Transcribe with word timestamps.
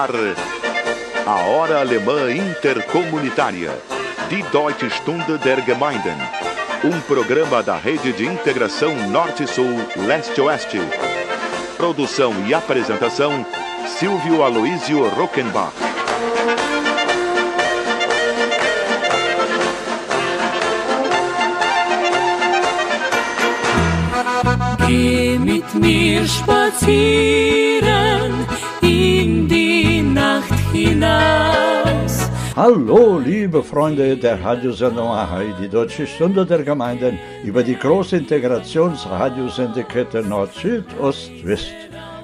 ar 0.00 0.10
a 1.26 1.34
Hora 1.46 1.80
Alemã 1.80 2.32
Intercomunitária, 2.32 3.70
Die 4.30 4.42
Deutsche 4.44 4.88
Stunde 4.88 5.36
der 5.36 5.60
Gemeinden, 5.60 6.16
um 6.82 6.98
programa 7.02 7.62
da 7.62 7.76
Rede 7.76 8.10
de 8.14 8.24
Integração 8.24 8.94
Norte-Sul, 9.10 9.76
Leste-Oeste. 10.06 10.80
Produção 11.76 12.32
e 12.46 12.54
apresentação, 12.54 13.44
Silvio 13.98 14.42
Aloísio 14.42 15.06
Rockenbach. 15.08 15.74
Geh 24.88 25.38
mit 25.38 25.74
mir 25.74 26.26
spazieren 26.26 27.59
hinaus. 31.00 32.28
Hallo, 32.56 33.18
liebe 33.18 33.62
Freunde 33.62 34.16
der 34.16 34.42
Radiosendung 34.44 35.08
AHAI, 35.08 35.54
die 35.60 35.68
Deutsche 35.68 36.04
Stunde 36.06 36.44
der 36.44 36.62
Gemeinden 36.62 37.18
über 37.44 37.62
die 37.62 37.76
große 37.76 38.16
Integrationsradiosendekette 38.18 40.22
Nord-Süd, 40.22 40.84
Ost-West. 41.00 41.72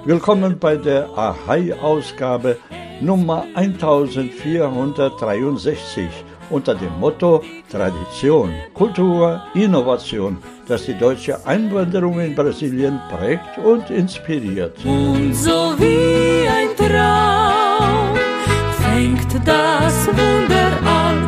Willkommen 0.05 0.59
bei 0.59 0.75
der 0.75 1.09
AHAI-Ausgabe 1.17 2.57
Nummer 3.01 3.45
1463 3.55 6.07
unter 6.49 6.75
dem 6.75 6.97
Motto 6.99 7.43
Tradition, 7.69 8.53
Kultur, 8.73 9.41
Innovation, 9.53 10.37
das 10.67 10.85
die 10.85 10.97
deutsche 10.97 11.45
Einwanderung 11.45 12.21
in 12.21 12.33
Brasilien 12.35 13.01
prägt 13.09 13.57
und 13.63 13.89
inspiriert. 13.89 14.77
Und 14.85 15.33
so 15.33 15.73
wie 15.77 16.47
ein 16.47 16.69
Traum 16.77 17.36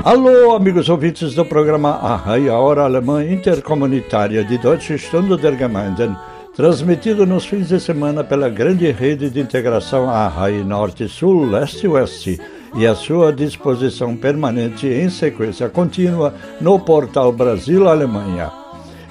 Alô, 0.06 0.56
amigos 0.56 0.88
ouvintes 0.88 1.36
do 1.36 1.44
programa 1.44 1.90
AHAI, 1.90 2.48
a 2.48 2.58
Hora 2.58 2.84
Alemã 2.84 3.22
Intercomunitária 3.22 4.46
de 4.46 4.58
Deutsche 4.58 4.98
Stunde 4.98 5.36
der 5.36 5.58
Gemeinden, 5.58 6.16
transmitido 6.56 7.26
nos 7.26 7.46
fins 7.46 7.68
de 7.68 7.82
semana 7.82 8.24
pela 8.24 8.48
grande 8.48 8.90
rede 8.92 9.30
de 9.30 9.42
integração 9.42 10.10
AHAI 10.10 10.64
Norte-Sul, 10.64 11.48
Leste-Oeste, 11.48 12.40
e 12.76 12.88
à 12.88 12.96
sua 12.96 13.34
disposição 13.34 14.16
permanente 14.16 14.88
em 14.88 15.10
sequência 15.10 15.68
contínua 15.68 16.34
no 16.62 16.80
portal 16.80 17.34
Brasil-Alemanha. 17.34 18.50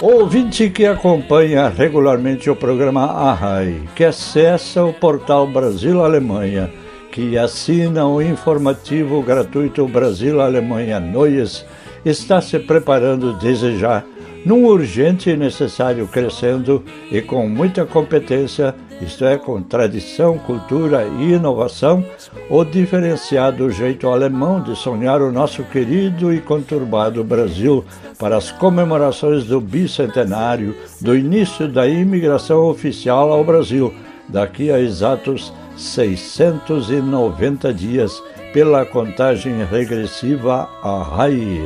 Ouvinte 0.00 0.70
que 0.70 0.86
acompanha 0.86 1.68
regularmente 1.68 2.48
o 2.48 2.54
programa 2.54 3.02
Arrai, 3.02 3.82
que 3.96 4.04
acessa 4.04 4.84
o 4.84 4.92
portal 4.92 5.44
Brasil-Alemanha, 5.44 6.70
que 7.10 7.36
assina 7.36 8.06
o 8.06 8.22
informativo 8.22 9.20
gratuito 9.20 9.88
Brasil-Alemanha 9.88 11.00
Noies, 11.00 11.66
está 12.04 12.40
se 12.40 12.60
preparando 12.60 13.32
desde 13.40 13.76
já, 13.76 14.04
num 14.46 14.66
urgente 14.66 15.30
e 15.30 15.36
necessário 15.36 16.06
crescendo 16.06 16.84
e 17.10 17.20
com 17.20 17.48
muita 17.48 17.84
competência, 17.84 18.76
isto 19.00 19.24
é, 19.24 19.36
com 19.36 19.62
tradição, 19.62 20.38
cultura 20.38 21.06
e 21.20 21.32
inovação, 21.32 22.04
o 22.50 22.64
diferenciado 22.64 23.70
jeito 23.70 24.08
alemão 24.08 24.60
de 24.60 24.76
sonhar 24.76 25.22
o 25.22 25.30
nosso 25.30 25.62
querido 25.64 26.32
e 26.32 26.40
conturbado 26.40 27.22
Brasil 27.22 27.84
para 28.18 28.36
as 28.36 28.50
comemorações 28.50 29.44
do 29.44 29.60
bicentenário 29.60 30.74
do 31.00 31.16
início 31.16 31.68
da 31.68 31.86
imigração 31.86 32.64
oficial 32.66 33.32
ao 33.32 33.44
Brasil, 33.44 33.94
daqui 34.28 34.70
a 34.70 34.80
exatos 34.80 35.52
690 35.76 37.72
dias, 37.72 38.22
pela 38.52 38.84
contagem 38.84 39.64
regressiva 39.64 40.68
a 40.82 41.02
RAI. 41.02 41.60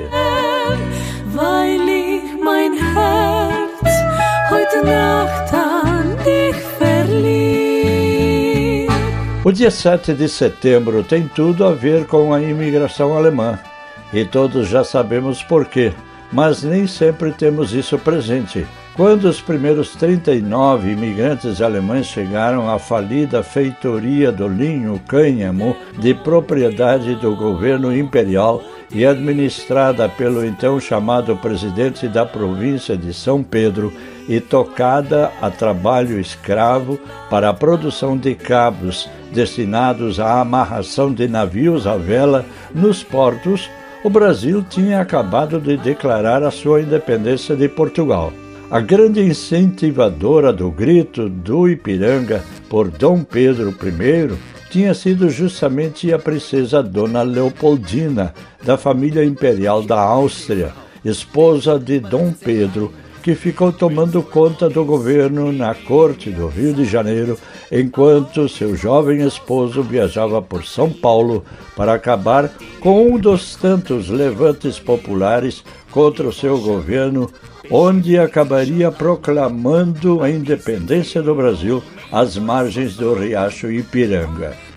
Weil 1.34 1.81
O 9.44 9.50
dia 9.50 9.72
7 9.72 10.14
de 10.14 10.28
setembro 10.28 11.02
tem 11.02 11.26
tudo 11.26 11.64
a 11.64 11.72
ver 11.72 12.06
com 12.06 12.32
a 12.32 12.40
imigração 12.40 13.16
alemã. 13.16 13.58
E 14.12 14.24
todos 14.24 14.68
já 14.68 14.84
sabemos 14.84 15.42
por 15.42 15.66
quê, 15.66 15.92
mas 16.32 16.62
nem 16.62 16.86
sempre 16.86 17.32
temos 17.32 17.74
isso 17.74 17.98
presente. 17.98 18.64
Quando 18.94 19.24
os 19.24 19.40
primeiros 19.40 19.96
39 19.96 20.90
imigrantes 20.90 21.62
alemães 21.62 22.06
chegaram 22.06 22.68
à 22.68 22.78
falida 22.78 23.42
feitoria 23.42 24.30
do 24.30 24.46
linho 24.46 25.00
cânhamo 25.08 25.74
de 25.98 26.12
propriedade 26.12 27.14
do 27.14 27.34
governo 27.34 27.96
imperial 27.96 28.62
e 28.90 29.06
administrada 29.06 30.10
pelo 30.10 30.44
então 30.44 30.78
chamado 30.78 31.34
presidente 31.38 32.06
da 32.06 32.26
província 32.26 32.94
de 32.94 33.14
São 33.14 33.42
Pedro 33.42 33.90
e 34.28 34.38
tocada 34.40 35.32
a 35.40 35.48
trabalho 35.48 36.20
escravo 36.20 37.00
para 37.30 37.48
a 37.48 37.54
produção 37.54 38.14
de 38.14 38.34
cabos 38.34 39.08
destinados 39.32 40.20
à 40.20 40.38
amarração 40.42 41.10
de 41.10 41.26
navios 41.26 41.86
à 41.86 41.96
vela 41.96 42.44
nos 42.74 43.02
portos, 43.02 43.70
o 44.04 44.10
Brasil 44.10 44.62
tinha 44.68 45.00
acabado 45.00 45.58
de 45.58 45.78
declarar 45.78 46.42
a 46.42 46.50
sua 46.50 46.82
independência 46.82 47.56
de 47.56 47.70
Portugal. 47.70 48.30
A 48.72 48.80
grande 48.80 49.20
incentivadora 49.20 50.50
do 50.50 50.70
grito 50.70 51.28
do 51.28 51.68
Ipiranga 51.68 52.42
por 52.70 52.88
Dom 52.88 53.22
Pedro 53.22 53.68
I 53.68 54.70
tinha 54.70 54.94
sido 54.94 55.28
justamente 55.28 56.10
a 56.10 56.18
princesa 56.18 56.82
Dona 56.82 57.20
Leopoldina, 57.20 58.32
da 58.64 58.78
família 58.78 59.22
imperial 59.22 59.82
da 59.82 60.00
Áustria, 60.00 60.72
esposa 61.04 61.78
de 61.78 62.00
Dom 62.00 62.32
Pedro, 62.32 62.90
que 63.22 63.36
ficou 63.36 63.72
tomando 63.72 64.20
conta 64.22 64.68
do 64.68 64.84
governo 64.84 65.52
na 65.52 65.74
corte 65.74 66.30
do 66.30 66.48
Rio 66.48 66.74
de 66.74 66.84
Janeiro, 66.84 67.38
enquanto 67.70 68.48
seu 68.48 68.74
jovem 68.74 69.24
esposo 69.24 69.82
viajava 69.82 70.42
por 70.42 70.64
São 70.64 70.90
Paulo 70.90 71.44
para 71.76 71.94
acabar 71.94 72.50
com 72.80 73.12
um 73.12 73.18
dos 73.18 73.54
tantos 73.54 74.08
levantes 74.08 74.78
populares 74.78 75.62
contra 75.90 76.26
o 76.26 76.32
seu 76.32 76.58
governo, 76.58 77.30
onde 77.70 78.18
acabaria 78.18 78.90
proclamando 78.90 80.22
a 80.22 80.28
independência 80.28 81.22
do 81.22 81.34
Brasil 81.34 81.82
às 82.10 82.36
margens 82.36 82.96
do 82.96 83.14
riacho 83.14 83.70
Ipiranga. 83.70 84.71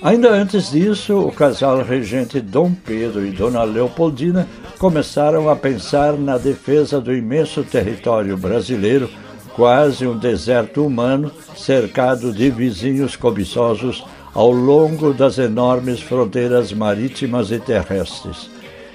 Ainda 0.00 0.30
antes 0.30 0.70
disso, 0.70 1.18
o 1.18 1.32
casal 1.32 1.82
regente 1.82 2.40
Dom 2.40 2.72
Pedro 2.72 3.26
e 3.26 3.32
Dona 3.32 3.64
Leopoldina 3.64 4.46
começaram 4.78 5.50
a 5.50 5.56
pensar 5.56 6.12
na 6.12 6.38
defesa 6.38 7.00
do 7.00 7.12
imenso 7.12 7.64
território 7.64 8.36
brasileiro, 8.36 9.10
quase 9.56 10.06
um 10.06 10.16
deserto 10.16 10.86
humano 10.86 11.32
cercado 11.56 12.32
de 12.32 12.48
vizinhos 12.48 13.16
cobiçosos 13.16 14.04
ao 14.32 14.52
longo 14.52 15.12
das 15.12 15.36
enormes 15.36 16.00
fronteiras 16.00 16.72
marítimas 16.72 17.50
e 17.50 17.58
terrestres. 17.58 18.48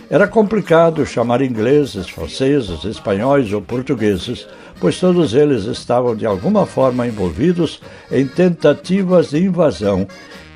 Era 0.10 0.26
complicado 0.26 1.06
chamar 1.06 1.42
ingleses, 1.42 2.08
franceses, 2.08 2.86
espanhóis 2.86 3.52
ou 3.52 3.62
portugueses, 3.62 4.48
pois 4.80 4.98
todos 4.98 5.34
eles 5.34 5.66
estavam 5.66 6.16
de 6.16 6.26
alguma 6.26 6.66
forma 6.66 7.06
envolvidos 7.06 7.82
em 8.10 8.26
tentativas 8.26 9.32
de 9.32 9.40
invasão 9.40 10.08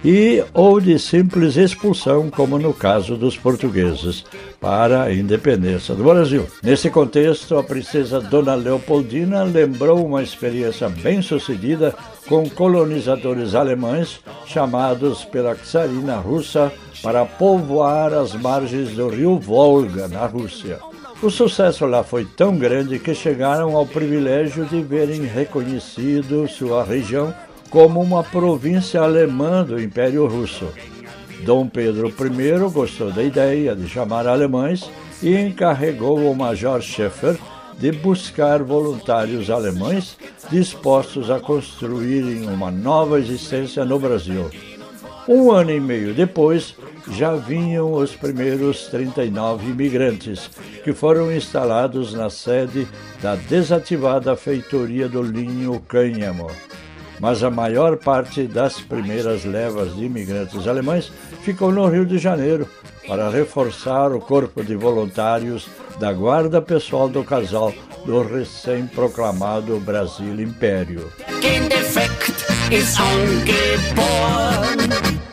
e 0.04 0.44
ou 0.54 0.80
de 0.80 0.98
simples 1.00 1.58
expulsão, 1.58 2.30
como 2.30 2.58
no 2.60 2.74
caso 2.74 3.16
dos 3.16 3.38
portugueses, 3.38 4.24
para 4.60 5.04
a 5.04 5.14
independência 5.14 5.96
do 5.96 6.04
Brasil. 6.04 6.46
Nesse 6.62 6.90
contexto, 6.90 7.58
a 7.58 7.64
princesa 7.64 8.20
Dona 8.20 8.56
Leopoldina 8.56 9.44
lembrou 9.44 10.06
uma 10.06 10.24
experiência 10.24 10.90
bem-sucedida 10.90 11.96
com 12.28 12.50
colonizadores 12.50 13.56
alemães 13.56 14.20
chamados 14.46 15.24
pela 15.26 15.56
czarina 15.56 16.18
russa 16.18 16.72
para 17.02 17.26
povoar 17.26 18.14
as 18.14 18.34
margens 18.34 18.92
do 18.92 19.08
rio 19.08 19.40
Volga, 19.40 20.08
na 20.08 20.26
Rússia. 20.26 20.80
O 21.22 21.32
sucesso 21.32 21.86
lá 21.86 22.04
foi 22.04 22.26
tão 22.26 22.56
grande 22.56 23.00
que 23.00 23.16
chegaram 23.16 23.76
ao 23.76 23.88
privilégio 23.88 24.66
de 24.66 24.82
verem 24.82 25.26
reconhecido 25.26 26.48
sua 26.48 26.84
região 26.84 27.34
como 27.70 28.02
uma 28.02 28.24
província 28.24 29.02
alemã 29.02 29.64
do 29.64 29.82
Império 29.82 30.26
Russo. 30.26 30.68
Dom 31.44 31.68
Pedro 31.68 32.08
I 32.08 32.72
gostou 32.72 33.12
da 33.12 33.22
ideia 33.22 33.76
de 33.76 33.88
chamar 33.88 34.28
alemães 34.28 34.90
e 35.22 35.36
encarregou 35.36 36.32
o 36.32 36.36
Major 36.36 36.82
Schaeffer 36.82 37.38
de 37.78 37.92
buscar 37.92 38.64
voluntários 38.64 39.50
alemães 39.50 40.18
dispostos 40.50 41.30
a 41.30 41.40
construírem 41.40 42.48
uma 42.48 42.72
nova 42.72 43.20
existência 43.20 43.86
no 43.86 44.00
Brasil. 44.00 44.50
Um 45.28 45.52
ano 45.52 45.72
e 45.72 45.80
meio 45.80 46.14
depois, 46.14 46.76
já 47.12 47.36
vinham 47.36 47.94
os 47.94 48.16
primeiros 48.16 48.88
39 48.88 49.72
imigrantes, 49.72 50.50
que 50.84 50.94
foram 50.94 51.32
instalados 51.32 52.14
na 52.14 52.30
sede 52.30 52.88
da 53.22 53.36
desativada 53.36 54.36
feitoria 54.36 55.08
do 55.08 55.22
Linho 55.22 55.80
Cânhamo 55.88 56.50
mas 57.20 57.44
a 57.44 57.50
maior 57.50 57.98
parte 57.98 58.44
das 58.44 58.80
primeiras 58.80 59.44
levas 59.44 59.96
de 59.96 60.06
imigrantes 60.06 60.68
alemães 60.68 61.12
ficou 61.42 61.72
no 61.72 61.88
Rio 61.88 62.06
de 62.06 62.18
Janeiro 62.18 62.68
para 63.08 63.30
reforçar 63.30 64.12
o 64.12 64.20
corpo 64.20 64.64
de 64.64 64.76
voluntários 64.76 65.68
da 66.00 66.12
guarda 66.12 66.62
pessoal 66.62 67.08
do 67.08 67.24
casal 67.24 67.74
do 68.06 68.22
recém-proclamado 68.22 69.80
Brasil 69.80 70.40
Império. 70.40 71.12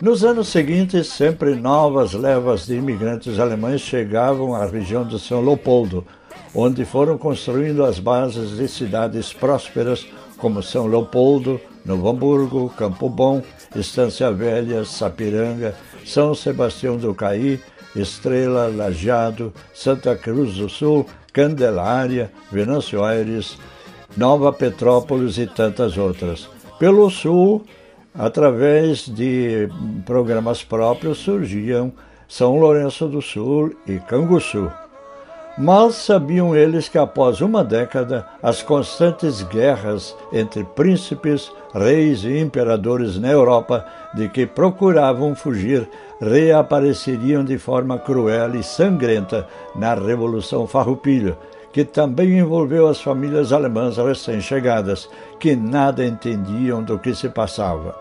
Nos 0.00 0.24
anos 0.24 0.48
seguintes, 0.48 1.08
sempre 1.08 1.54
novas 1.54 2.12
levas 2.12 2.66
de 2.66 2.76
imigrantes 2.76 3.38
alemães 3.38 3.80
chegavam 3.80 4.54
à 4.54 4.64
região 4.66 5.04
de 5.06 5.18
São 5.18 5.40
Leopoldo, 5.40 6.06
onde 6.54 6.84
foram 6.84 7.18
construindo 7.18 7.84
as 7.84 7.98
bases 7.98 8.56
de 8.56 8.68
cidades 8.68 9.32
prósperas 9.32 10.06
como 10.38 10.62
São 10.62 10.86
Leopoldo, 10.86 11.60
Novo 11.84 12.08
Hamburgo, 12.08 12.72
Campo 12.76 13.08
Bom, 13.08 13.42
Estância 13.74 14.30
Velha, 14.32 14.84
Sapiranga, 14.84 15.74
São 16.04 16.34
Sebastião 16.34 16.96
do 16.96 17.14
Caí, 17.14 17.60
Estrela, 17.94 18.68
Lajeado, 18.74 19.52
Santa 19.72 20.16
Cruz 20.16 20.54
do 20.54 20.68
Sul, 20.68 21.06
Candelária, 21.32 22.30
Venâncio 22.50 23.04
Aires, 23.04 23.58
Nova 24.16 24.52
Petrópolis 24.52 25.38
e 25.38 25.46
tantas 25.46 25.96
outras. 25.96 26.48
Pelo 26.78 27.10
Sul, 27.10 27.64
através 28.14 29.06
de 29.06 29.68
programas 30.04 30.62
próprios, 30.62 31.18
surgiam 31.18 31.92
São 32.28 32.56
Lourenço 32.58 33.06
do 33.08 33.20
Sul 33.20 33.74
e 33.86 33.98
Canguçu. 33.98 34.70
Mal 35.56 35.92
sabiam 35.92 36.56
eles 36.56 36.88
que 36.88 36.98
após 36.98 37.40
uma 37.40 37.62
década, 37.62 38.26
as 38.42 38.60
constantes 38.60 39.40
guerras 39.42 40.16
entre 40.32 40.64
príncipes, 40.64 41.52
reis 41.72 42.24
e 42.24 42.40
imperadores 42.40 43.16
na 43.20 43.30
Europa, 43.30 43.86
de 44.12 44.28
que 44.28 44.46
procuravam 44.46 45.32
fugir, 45.32 45.88
reapareceriam 46.20 47.44
de 47.44 47.56
forma 47.56 48.00
cruel 48.00 48.56
e 48.56 48.64
sangrenta 48.64 49.46
na 49.76 49.94
Revolução 49.94 50.66
Farroupilha, 50.66 51.38
que 51.72 51.84
também 51.84 52.36
envolveu 52.36 52.88
as 52.88 53.00
famílias 53.00 53.52
alemãs 53.52 53.96
recém-chegadas, 53.96 55.08
que 55.38 55.54
nada 55.54 56.04
entendiam 56.04 56.82
do 56.82 56.98
que 56.98 57.14
se 57.14 57.28
passava. 57.28 57.94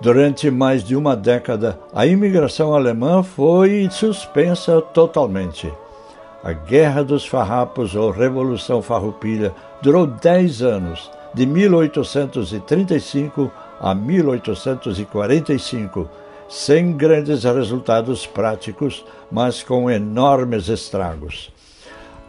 Durante 0.00 0.50
mais 0.50 0.82
de 0.82 0.96
uma 0.96 1.14
década, 1.14 1.78
a 1.94 2.06
imigração 2.06 2.74
alemã 2.74 3.22
foi 3.22 3.86
suspensa 3.90 4.80
totalmente. 4.80 5.70
A 6.42 6.54
Guerra 6.54 7.04
dos 7.04 7.26
Farrapos 7.26 7.94
ou 7.94 8.10
Revolução 8.10 8.80
Farroupilha 8.80 9.54
durou 9.82 10.06
dez 10.06 10.62
anos, 10.62 11.10
de 11.34 11.44
1835 11.44 13.52
a 13.78 13.94
1845, 13.94 16.08
sem 16.48 16.92
grandes 16.92 17.44
resultados 17.44 18.26
práticos, 18.26 19.04
mas 19.30 19.62
com 19.62 19.90
enormes 19.90 20.68
estragos. 20.68 21.52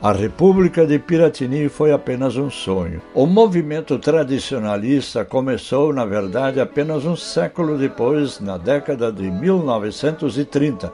A 0.01 0.11
República 0.11 0.85
de 0.85 0.99
Piratini 0.99 1.69
foi 1.69 1.93
apenas 1.93 2.35
um 2.35 2.49
sonho. 2.49 3.01
O 3.13 3.25
movimento 3.25 3.97
tradicionalista 3.97 5.23
começou, 5.23 5.93
na 5.93 6.03
verdade, 6.03 6.59
apenas 6.59 7.05
um 7.05 7.15
século 7.15 7.77
depois, 7.77 8.41
na 8.41 8.57
década 8.57 9.09
de 9.09 9.31
1930 9.31 10.91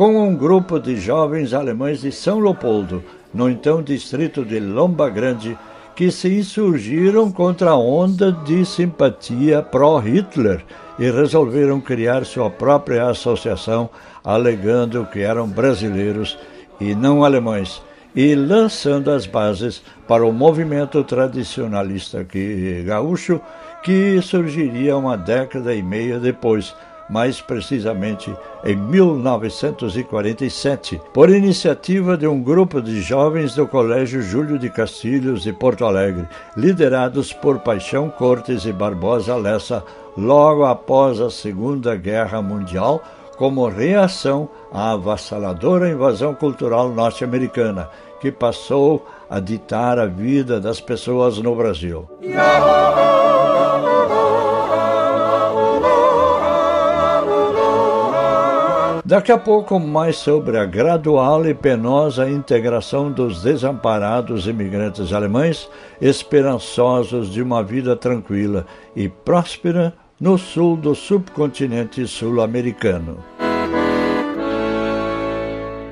com 0.00 0.26
um 0.26 0.34
grupo 0.34 0.80
de 0.80 0.96
jovens 0.96 1.52
alemães 1.52 2.00
de 2.00 2.10
São 2.10 2.40
Leopoldo, 2.40 3.04
no 3.34 3.50
então 3.50 3.82
distrito 3.82 4.46
de 4.46 4.58
Lomba 4.58 5.10
Grande, 5.10 5.58
que 5.94 6.10
se 6.10 6.38
insurgiram 6.38 7.30
contra 7.30 7.72
a 7.72 7.76
onda 7.76 8.32
de 8.32 8.64
simpatia 8.64 9.60
pró-Hitler 9.60 10.64
e 10.98 11.10
resolveram 11.10 11.82
criar 11.82 12.24
sua 12.24 12.48
própria 12.48 13.10
associação, 13.10 13.90
alegando 14.24 15.04
que 15.04 15.20
eram 15.20 15.46
brasileiros 15.46 16.38
e 16.80 16.94
não 16.94 17.22
alemães, 17.22 17.82
e 18.16 18.34
lançando 18.34 19.10
as 19.10 19.26
bases 19.26 19.82
para 20.08 20.24
o 20.24 20.32
movimento 20.32 21.04
tradicionalista 21.04 22.24
que, 22.24 22.82
gaúcho 22.86 23.38
que 23.82 24.18
surgiria 24.22 24.96
uma 24.96 25.18
década 25.18 25.74
e 25.74 25.82
meia 25.82 26.18
depois 26.18 26.74
mais 27.10 27.40
precisamente 27.40 28.32
em 28.64 28.76
1947, 28.76 31.00
por 31.12 31.28
iniciativa 31.28 32.16
de 32.16 32.26
um 32.26 32.40
grupo 32.40 32.80
de 32.80 33.02
jovens 33.02 33.54
do 33.54 33.66
Colégio 33.66 34.22
Júlio 34.22 34.58
de 34.58 34.70
Castilhos 34.70 35.42
de 35.42 35.52
Porto 35.52 35.84
Alegre, 35.84 36.26
liderados 36.56 37.32
por 37.32 37.58
Paixão 37.58 38.08
Cortes 38.08 38.64
e 38.64 38.72
Barbosa 38.72 39.36
Lessa, 39.36 39.84
logo 40.16 40.64
após 40.64 41.20
a 41.20 41.30
Segunda 41.30 41.96
Guerra 41.96 42.40
Mundial, 42.40 43.02
como 43.36 43.68
reação 43.68 44.48
à 44.72 44.92
avassaladora 44.92 45.88
invasão 45.88 46.34
cultural 46.34 46.90
norte-americana, 46.90 47.88
que 48.20 48.30
passou 48.30 49.04
a 49.28 49.40
ditar 49.40 49.98
a 49.98 50.06
vida 50.06 50.60
das 50.60 50.80
pessoas 50.80 51.38
no 51.38 51.56
Brasil. 51.56 52.08
Daqui 59.10 59.32
a 59.32 59.38
pouco, 59.38 59.80
mais 59.80 60.18
sobre 60.18 60.56
a 60.56 60.64
gradual 60.64 61.44
e 61.44 61.52
penosa 61.52 62.30
integração 62.30 63.10
dos 63.10 63.42
desamparados 63.42 64.46
imigrantes 64.46 65.12
alemães, 65.12 65.68
esperançosos 66.00 67.28
de 67.28 67.42
uma 67.42 67.60
vida 67.60 67.96
tranquila 67.96 68.64
e 68.94 69.08
próspera 69.08 69.92
no 70.20 70.38
sul 70.38 70.76
do 70.76 70.94
subcontinente 70.94 72.06
sul-americano. 72.06 73.18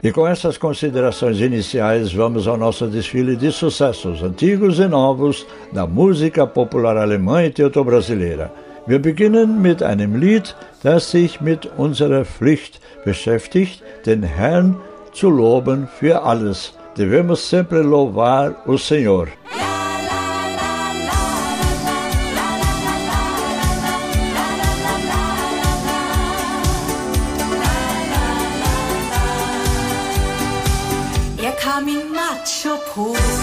E 0.01 0.13
com 0.13 0.25
essas 0.25 0.57
considerações 0.57 1.41
iniciais, 1.41 2.13
vamos 2.13 2.47
ao 2.47 2.57
nosso 2.57 2.87
desfile 2.87 3.35
de 3.35 3.51
sucessos 3.51 4.23
antigos 4.23 4.79
e 4.79 4.87
novos 4.87 5.45
da 5.73 5.89
música 5.89 6.47
popular 6.47 6.97
alemã 6.97 7.45
e 7.45 7.51
teuto-brasileira. 7.51 8.68
Wir 8.89 9.01
beginnen 9.01 9.61
mit 9.61 9.83
einem 9.83 10.17
Lied, 10.17 10.57
das 10.83 11.11
sich 11.11 11.43
mit 11.43 11.67
unserer 11.77 12.25
Pflicht 12.25 12.81
beschäftigt, 13.05 13.83
den 14.07 14.23
Herrn 14.23 14.81
zu 15.13 15.29
loben 15.29 15.89
für 15.99 16.23
alles. 16.23 16.73
Devemos 16.97 17.51
sempre 17.51 17.83
louvar 17.83 18.55
o 18.67 18.79
Senhor. 18.79 19.27
Er 31.43 31.53
kam 31.61 31.87
in 31.89 32.11
Macho-Pose, 32.11 33.19
am 33.21 33.38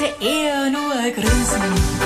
konnte 0.00 0.24
er 0.24 0.70
nur 0.70 1.12
grinsen 1.12 1.99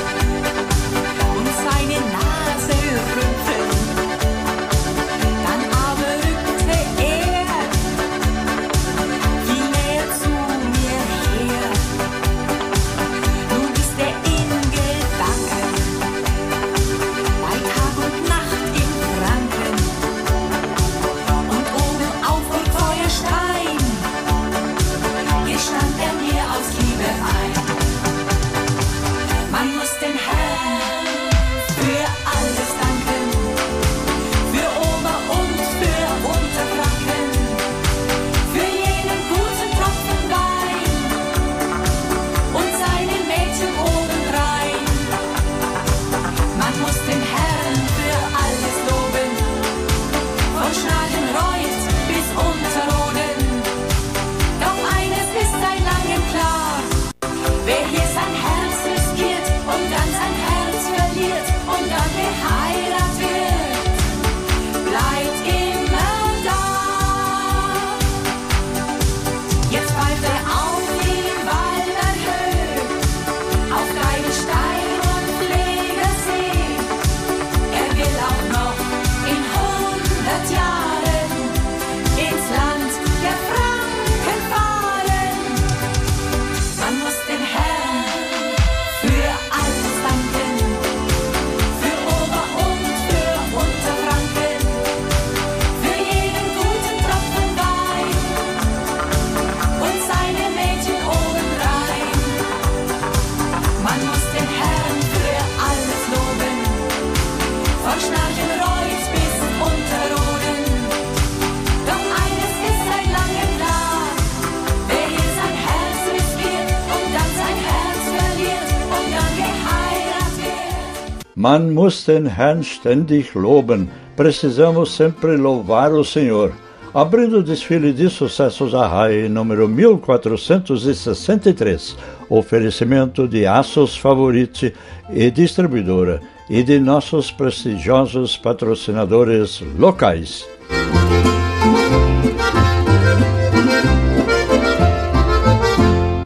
Man 121.44 121.74
muss 121.74 122.06
den 122.06 122.24
Herrn 122.24 122.64
ständig 122.64 123.34
loben. 123.34 123.90
Precisamos 124.16 124.96
sempre 124.96 125.36
louvar 125.36 125.92
o 125.92 126.02
Senhor. 126.02 126.52
Abrindo 126.94 127.40
o 127.40 127.42
desfile 127.42 127.92
de 127.92 128.08
sucessos 128.08 128.74
a 128.74 128.86
RAI 128.86 129.28
número 129.28 129.68
1463, 129.68 131.98
oferecimento 132.30 133.28
de 133.28 133.46
Aços 133.46 133.94
Favorite 133.94 134.72
e 135.10 135.30
Distribuidora 135.30 136.22
e 136.48 136.62
de 136.62 136.80
nossos 136.80 137.30
prestigiosos 137.30 138.38
patrocinadores 138.38 139.62
locais. 139.78 140.46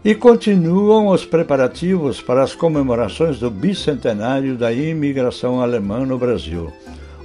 E 0.09 0.15
continuam 0.15 1.09
os 1.09 1.27
preparativos 1.27 2.19
para 2.19 2.43
as 2.43 2.55
comemorações 2.55 3.39
do 3.39 3.51
bicentenário 3.51 4.57
da 4.57 4.73
imigração 4.73 5.61
alemã 5.61 6.07
no 6.07 6.17
Brasil. 6.17 6.73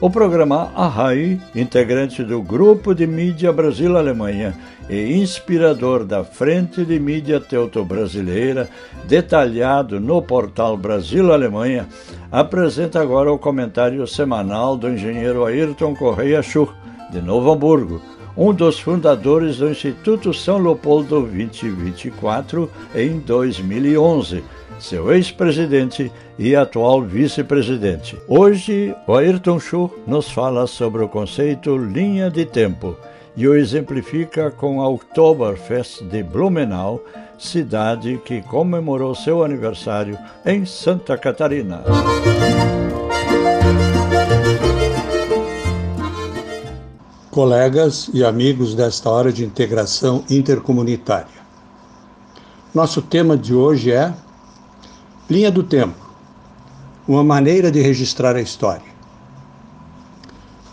O 0.02 0.10
programa 0.10 0.70
Arrai, 0.76 1.40
integrante 1.56 2.26
do 2.26 2.42
Grupo 2.42 2.94
de 2.94 3.08
Mídia 3.08 3.54
Brasil-Alemanha 3.54 4.54
e 4.90 5.14
inspirador 5.14 6.04
da 6.04 6.26
Frente 6.26 6.84
de 6.84 7.00
Mídia 7.00 7.40
Teuto-Brasileira, 7.40 8.70
detalhado 9.06 9.98
no 9.98 10.22
portal 10.22 10.76
Brasil-Alemanha, 10.76 11.88
apresenta 12.30 13.00
agora 13.00 13.32
o 13.32 13.40
comentário 13.40 14.06
semanal 14.06 14.76
do 14.76 14.90
engenheiro 14.90 15.46
Ayrton 15.46 15.96
Correia 15.96 16.44
Schur, 16.44 16.76
de 17.14 17.22
Novo 17.22 17.50
Hamburgo, 17.50 18.02
um 18.36 18.54
dos 18.54 18.80
fundadores 18.80 19.58
do 19.58 19.70
Instituto 19.70 20.34
São 20.34 20.58
Leopoldo 20.58 21.22
2024 21.22 22.70
em 22.96 23.20
2011, 23.20 24.44
seu 24.80 25.14
ex-presidente 25.14 26.12
e 26.38 26.56
atual 26.56 27.02
vice-presidente. 27.02 28.18
Hoje, 28.28 28.96
o 29.08 29.16
Ayrton 29.16 29.60
Schuh 29.60 29.92
nos 30.08 30.30
fala 30.30 30.66
sobre 30.66 31.04
o 31.04 31.10
conceito 31.10 31.78
linha 31.78 32.30
de 32.30 32.46
tempo 32.46 32.98
e 33.36 33.48
o 33.48 33.56
exemplifica 33.56 34.52
com 34.52 34.82
a 34.82 34.88
Oktoberfest 34.88 36.04
de 36.04 36.22
Blumenau, 36.24 37.04
cidade 37.38 38.22
que 38.24 38.42
comemorou 38.42 39.16
seu 39.16 39.44
aniversário 39.44 40.18
em 40.46 40.66
Santa 40.66 41.18
Catarina. 41.18 41.84
Colegas 47.34 48.12
e 48.14 48.24
amigos 48.24 48.76
desta 48.76 49.10
hora 49.10 49.34
de 49.34 49.44
integração 49.44 50.24
intercomunitária. 50.30 51.42
Nosso 52.72 53.02
tema 53.02 53.36
de 53.36 53.56
hoje 53.56 53.92
é 53.92 54.14
Linha 55.28 55.52
do 55.52 55.64
Tempo 55.64 56.04
uma 57.08 57.24
maneira 57.24 57.72
de 57.72 57.82
registrar 57.82 58.36
a 58.36 58.42
história. 58.42 58.94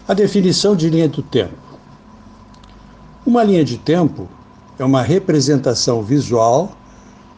A 0.06 0.12
definição 0.12 0.76
de 0.76 0.88
linha 0.88 1.08
do 1.08 1.22
tempo. 1.22 1.56
Uma 3.26 3.42
linha 3.42 3.64
de 3.64 3.78
tempo 3.78 4.28
é 4.78 4.84
uma 4.84 5.02
representação 5.02 6.02
visual 6.02 6.72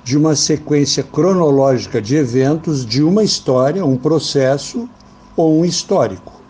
de 0.03 0.19
uma 0.19 0.35
sequência 0.35 1.03
cronológica 1.03 2.03
de 2.03 2.17
eventos 2.17 2.85
de 2.85 3.03
uma 3.05 3.23
história, 3.23 3.87
um 3.87 3.97
processo 3.97 4.89
ou 5.37 5.61
um 5.61 5.65
histórico 5.65 6.42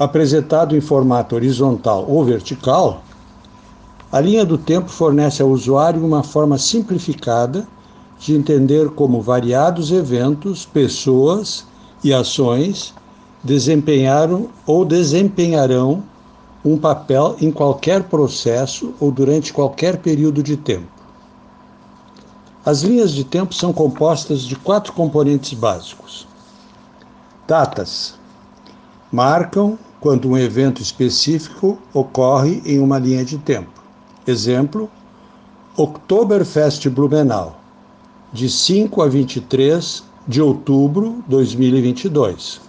apresentado 0.00 0.74
em 0.74 0.80
formato 0.80 1.34
horizontal 1.34 2.06
ou 2.08 2.24
vertical, 2.24 3.02
a 4.10 4.18
linha 4.18 4.46
do 4.46 4.56
tempo 4.56 4.88
fornece 4.88 5.42
ao 5.42 5.50
usuário 5.50 6.02
uma 6.02 6.22
forma 6.22 6.56
simplificada 6.56 7.68
de 8.18 8.34
entender 8.34 8.88
como 8.88 9.20
variados 9.20 9.92
eventos, 9.92 10.64
pessoas 10.64 11.66
e 12.02 12.14
ações 12.14 12.94
desempenharam 13.44 14.48
ou 14.66 14.86
desempenharão 14.86 16.02
um 16.64 16.78
papel 16.78 17.36
em 17.38 17.50
qualquer 17.52 18.04
processo 18.04 18.94
ou 18.98 19.12
durante 19.12 19.52
qualquer 19.52 19.98
período 19.98 20.42
de 20.42 20.56
tempo. 20.56 20.88
As 22.64 22.80
linhas 22.80 23.12
de 23.12 23.24
tempo 23.24 23.54
são 23.54 23.70
compostas 23.70 24.42
de 24.42 24.56
quatro 24.56 24.94
componentes 24.94 25.52
básicos: 25.52 26.26
datas 27.46 28.18
marcam 29.12 29.78
quando 30.00 30.28
um 30.28 30.38
evento 30.38 30.80
específico 30.80 31.78
ocorre 31.92 32.62
em 32.64 32.78
uma 32.78 32.98
linha 32.98 33.24
de 33.24 33.38
tempo. 33.38 33.82
Exemplo: 34.26 34.90
Oktoberfest 35.76 36.88
Blumenau, 36.88 37.60
de 38.32 38.48
5 38.48 39.02
a 39.02 39.08
23 39.08 40.02
de 40.26 40.40
outubro 40.40 41.22
de 41.24 41.30
2022. 41.30 42.60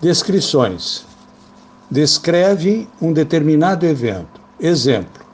Descrições: 0.00 1.04
descreve 1.90 2.88
um 3.00 3.12
determinado 3.12 3.86
evento. 3.86 4.40
Exemplo: 4.60 5.24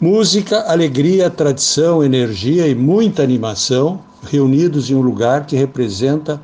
música, 0.00 0.60
alegria, 0.70 1.28
tradição, 1.28 2.04
energia 2.04 2.68
e 2.68 2.74
muita 2.74 3.22
animação 3.22 4.00
reunidos 4.22 4.90
em 4.90 4.94
um 4.94 5.00
lugar 5.00 5.46
que 5.46 5.56
representa 5.56 6.40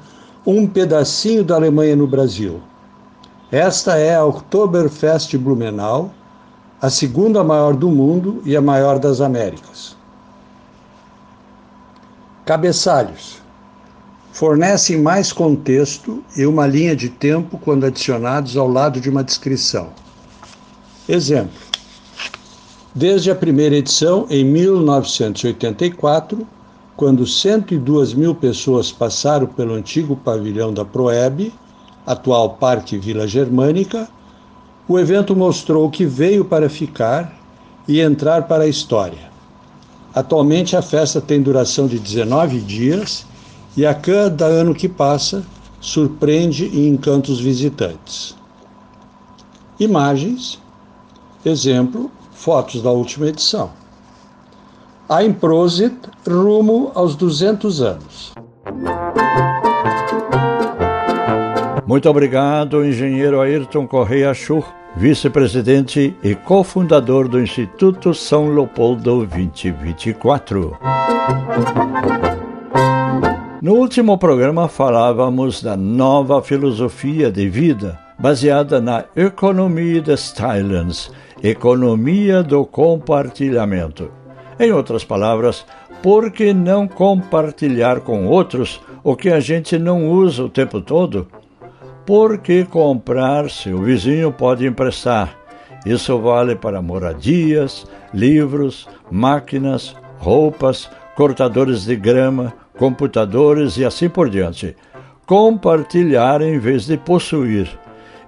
um 0.47 0.67
pedacinho 0.67 1.43
da 1.43 1.57
Alemanha 1.57 1.97
no 1.97 2.07
Brasil. 2.07 2.61
Esta 3.51 3.97
é 3.97 4.15
a 4.15 4.25
Oktoberfest 4.25 5.37
Blumenau, 5.37 6.15
a 6.81 6.89
segunda 6.89 7.43
maior 7.43 7.75
do 7.75 7.91
mundo 7.91 8.41
e 8.45 8.57
a 8.57 8.61
maior 8.61 9.01
das 9.01 9.21
Américas. 9.21 9.97
Cabeçalhos 12.45 13.43
fornecem 14.33 15.01
mais 15.01 15.33
contexto 15.33 16.23
e 16.37 16.47
uma 16.47 16.67
linha 16.67 16.95
de 16.95 17.09
tempo 17.09 17.59
quando 17.59 17.87
adicionados 17.87 18.57
ao 18.57 18.69
lado 18.69 19.01
de 19.01 19.11
uma 19.11 19.25
descrição. 19.25 19.89
Exemplo: 21.09 21.59
desde 22.95 23.31
a 23.31 23.35
primeira 23.35 23.75
edição, 23.75 24.27
em 24.31 24.45
1984, 24.45 26.47
quando 26.97 27.27
102 27.27 28.15
mil 28.15 28.35
pessoas 28.35 28.91
passaram 28.91 29.47
pelo 29.47 29.75
antigo 29.75 30.17
pavilhão 30.17 30.73
da 30.73 30.85
Proeb, 30.85 31.53
atual 32.07 32.51
Parque 32.55 32.97
Vila 32.97 33.29
Germânica, 33.29 34.09
o 34.89 34.99
evento 34.99 35.37
mostrou 35.37 35.91
que 35.91 36.07
veio 36.07 36.45
para 36.45 36.71
ficar 36.71 37.37
e 37.87 38.01
entrar 38.01 38.47
para 38.49 38.65
a 38.65 38.69
história. 38.69 39.31
Atualmente 40.15 40.75
a 40.75 40.81
festa 40.81 41.21
tem 41.21 41.43
duração 41.43 41.87
de 41.87 41.99
19 41.99 42.61
dias 42.61 43.27
e 43.77 43.85
a 43.85 43.93
cada 43.93 44.47
ano 44.47 44.75
que 44.75 44.89
passa 44.89 45.45
surpreende 45.81 46.65
e 46.65 46.89
encanta 46.89 47.31
os 47.31 47.39
visitantes. 47.39 48.35
Imagens, 49.79 50.59
exemplo, 51.45 52.11
fotos 52.33 52.81
da 52.81 52.91
última 52.91 53.27
edição. 53.27 53.71
A 55.09 55.23
Improsit 55.23 55.95
rumo 56.27 56.91
aos 56.93 57.15
200 57.15 57.81
anos. 57.81 58.35
Muito 61.87 62.11
obrigado, 62.11 62.85
engenheiro 62.85 63.41
Ayrton 63.41 63.87
Correia 63.87 64.35
Schur, 64.35 64.65
vice-presidente 64.97 66.13
e 66.25 66.35
cofundador 66.35 67.29
do 67.29 67.41
Instituto 67.41 68.13
São 68.13 68.53
Leopoldo 68.53 69.25
2024. 69.25 70.77
No 73.63 73.75
último 73.75 74.19
programa 74.19 74.67
falávamos 74.67 75.63
da 75.63 75.77
nova 75.77 76.43
filosofia 76.43 77.31
de 77.31 77.49
vida, 77.49 77.97
baseada 78.19 78.81
na 78.81 79.05
economia 79.15 80.03
des 80.03 80.33
Teilens, 80.33 81.13
economia 81.41 82.43
do 82.43 82.67
compartilhamento. 82.67 84.26
Em 84.59 84.73
outras 84.73 85.05
palavras, 85.05 85.67
por 86.03 86.31
que 86.31 86.55
não 86.55 86.89
compartilhar 86.89 88.01
com 88.01 88.27
outros 88.27 88.81
o 89.05 89.15
que 89.15 89.29
a 89.29 89.39
gente 89.39 89.79
não 89.79 90.09
usa 90.09 90.45
o 90.45 90.49
tempo 90.49 90.81
todo? 90.81 91.29
Por 92.07 92.39
que 92.39 92.65
comprar 92.65 93.51
se 93.51 93.71
o 93.71 93.83
vizinho 93.83 94.33
pode 94.33 94.67
emprestar? 94.67 95.37
Isso 95.85 96.19
vale 96.19 96.57
para 96.57 96.81
moradias, 96.81 97.87
livros, 98.15 98.89
máquinas, 99.11 99.95
roupas, 100.19 100.91
cortadores 101.15 101.85
de 101.85 101.95
grama, 101.95 102.55
computadores 102.79 103.77
e 103.77 103.85
assim 103.85 104.09
por 104.09 104.31
diante. 104.31 104.75
Compartilhar 105.27 106.41
em 106.41 106.59
vez 106.59 106.87
de 106.87 106.97
possuir. 106.97 107.69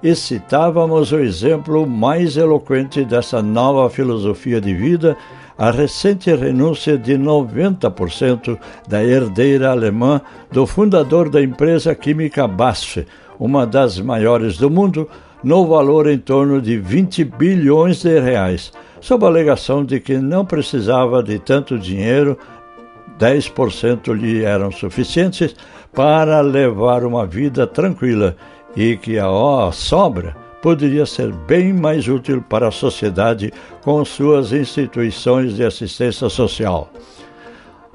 E 0.02 0.14
citávamos 0.14 1.10
o 1.10 1.18
exemplo 1.18 1.86
mais 1.86 2.36
eloquente 2.36 3.04
dessa 3.04 3.42
nova 3.42 3.88
filosofia 3.90 4.60
de 4.60 4.74
vida, 4.74 5.16
a 5.58 5.72
recente 5.72 6.32
renúncia 6.34 6.96
de 6.96 7.14
90% 7.18 8.56
da 8.86 9.02
herdeira 9.02 9.70
alemã 9.72 10.20
do 10.52 10.64
fundador 10.64 11.28
da 11.28 11.42
empresa 11.42 11.96
química 11.96 12.46
BASF, 12.46 13.04
uma 13.40 13.66
das 13.66 13.98
maiores 13.98 14.56
do 14.56 14.70
mundo, 14.70 15.08
no 15.42 15.66
valor 15.66 16.08
em 16.08 16.18
torno 16.18 16.62
de 16.62 16.78
20 16.78 17.24
bilhões 17.24 18.02
de 18.02 18.20
reais, 18.20 18.72
sob 19.00 19.24
a 19.24 19.28
alegação 19.28 19.84
de 19.84 19.98
que 19.98 20.18
não 20.18 20.44
precisava 20.44 21.22
de 21.22 21.40
tanto 21.40 21.76
dinheiro, 21.76 22.38
10% 23.18 24.14
lhe 24.14 24.44
eram 24.44 24.70
suficientes 24.70 25.56
para 25.92 26.40
levar 26.40 27.04
uma 27.04 27.26
vida 27.26 27.66
tranquila 27.66 28.36
e 28.76 28.96
que 28.96 29.18
a 29.18 29.28
sobra 29.72 30.47
poderia 30.62 31.06
ser 31.06 31.32
bem 31.32 31.72
mais 31.72 32.08
útil 32.08 32.42
para 32.42 32.68
a 32.68 32.72
sociedade 32.72 33.52
com 33.82 34.04
suas 34.04 34.52
instituições 34.52 35.56
de 35.56 35.64
assistência 35.64 36.28
social. 36.28 36.90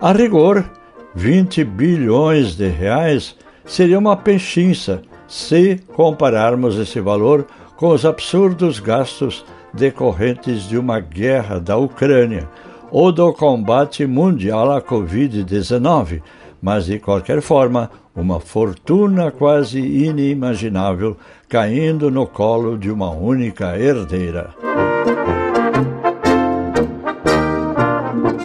A 0.02 0.12
rigor, 0.12 0.70
20 1.16 1.64
bilhões 1.64 2.56
de 2.56 2.68
reais 2.68 3.36
seria 3.66 4.00
uma 4.00 4.18
pechincha 4.18 5.02
se 5.28 5.80
compararmos 5.96 6.78
esse 6.78 7.00
valor 7.00 7.46
com 7.76 7.90
os 7.90 8.06
absurdos 8.06 8.80
gastos 8.80 9.46
decorrentes 9.74 10.68
de 10.68 10.78
uma 10.78 11.00
guerra 11.00 11.60
da 11.60 11.76
Ucrânia 11.78 12.48
ou 12.92 13.12
do 13.12 13.34
combate 13.34 14.06
mundial 14.06 14.72
à 14.72 14.82
Covid-19, 14.82 16.22
mas 16.62 16.86
de 16.86 17.00
qualquer 17.00 17.42
forma, 17.42 17.90
uma 18.16 18.40
fortuna 18.40 19.32
quase 19.32 19.80
inimaginável 19.80 21.18
caindo 21.50 22.12
no 22.12 22.28
colo 22.28 22.78
de 22.78 22.92
uma 22.92 23.10
única 23.12 23.78
herdeira. 23.78 24.54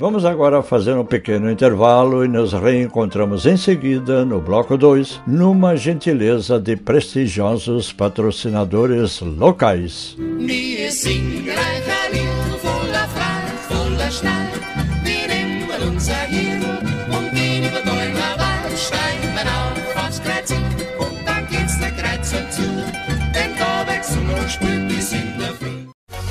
Vamos 0.00 0.24
agora 0.24 0.62
fazer 0.62 0.94
um 0.96 1.04
pequeno 1.04 1.50
intervalo 1.50 2.24
e 2.24 2.28
nos 2.28 2.52
reencontramos 2.52 3.46
em 3.46 3.56
seguida 3.56 4.24
no 4.24 4.40
bloco 4.40 4.76
2, 4.76 5.22
numa 5.26 5.76
gentileza 5.76 6.60
de 6.60 6.76
prestigiosos 6.76 7.92
patrocinadores 7.92 9.20
locais. 9.20 10.16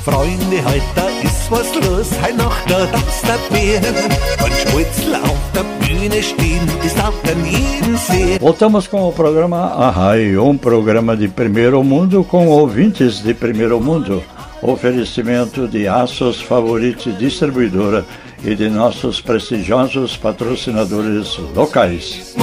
Freunde, 0.08 0.64
heute 0.64 1.02
ist 1.22 1.50
was 1.50 1.68
los, 1.74 2.08
heute 2.22 2.38
Nacht 2.38 2.70
da 2.70 2.86
tanzt 2.86 3.24
der 3.24 3.38
Bär. 3.52 3.78
Und 4.42 4.54
Spitzel 4.54 5.14
auf 5.16 5.38
der 5.54 5.64
Bühne 5.84 6.22
stehen, 6.22 6.66
das 6.82 6.94
darf 6.94 7.14
dann 7.24 7.44
jeden 7.44 7.98
sehen. 7.98 8.40
Voltamos 8.40 8.88
com 8.88 9.06
o 9.06 9.12
programa 9.12 9.66
Arrai, 9.66 10.38
um 10.38 10.56
programa 10.56 11.14
de 11.14 11.28
primeiro 11.28 11.84
mundo 11.84 12.24
com 12.24 12.48
ouvintes 12.48 13.22
de 13.22 13.34
primeiro 13.34 13.78
mundo. 13.80 14.22
Oferecimento 14.62 15.68
de 15.68 15.86
Aços 15.86 16.40
Favorite 16.40 17.12
Distribuidora 17.12 18.06
e 18.42 18.54
de 18.54 18.70
nossos 18.70 19.20
prestigiosos 19.20 20.16
patrocinadores 20.16 21.38
locais. 21.54 22.34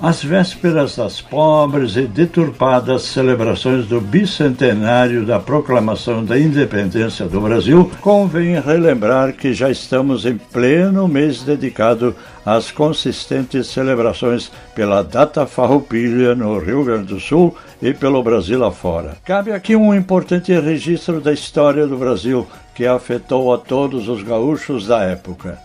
Às 0.00 0.22
vésperas 0.22 0.94
das 0.94 1.20
pobres 1.20 1.96
e 1.96 2.02
deturpadas 2.02 3.02
celebrações 3.02 3.86
do 3.86 4.00
bicentenário 4.00 5.26
da 5.26 5.40
proclamação 5.40 6.24
da 6.24 6.38
independência 6.38 7.26
do 7.26 7.40
Brasil, 7.40 7.90
convém 8.00 8.60
relembrar 8.60 9.32
que 9.32 9.52
já 9.52 9.68
estamos 9.68 10.24
em 10.24 10.38
pleno 10.38 11.08
mês 11.08 11.42
dedicado 11.42 12.14
às 12.46 12.70
consistentes 12.70 13.66
celebrações 13.66 14.52
pela 14.72 15.02
data 15.02 15.46
farroupilha 15.46 16.32
no 16.32 16.60
Rio 16.60 16.84
Grande 16.84 17.14
do 17.14 17.18
Sul 17.18 17.56
e 17.82 17.92
pelo 17.92 18.22
Brasil 18.22 18.64
afora. 18.64 19.16
Cabe 19.24 19.50
aqui 19.50 19.74
um 19.74 19.92
importante 19.92 20.52
registro 20.60 21.20
da 21.20 21.32
história 21.32 21.88
do 21.88 21.96
Brasil 21.96 22.46
que 22.72 22.86
afetou 22.86 23.52
a 23.52 23.58
todos 23.58 24.08
os 24.08 24.22
gaúchos 24.22 24.86
da 24.86 25.02
época. 25.02 25.58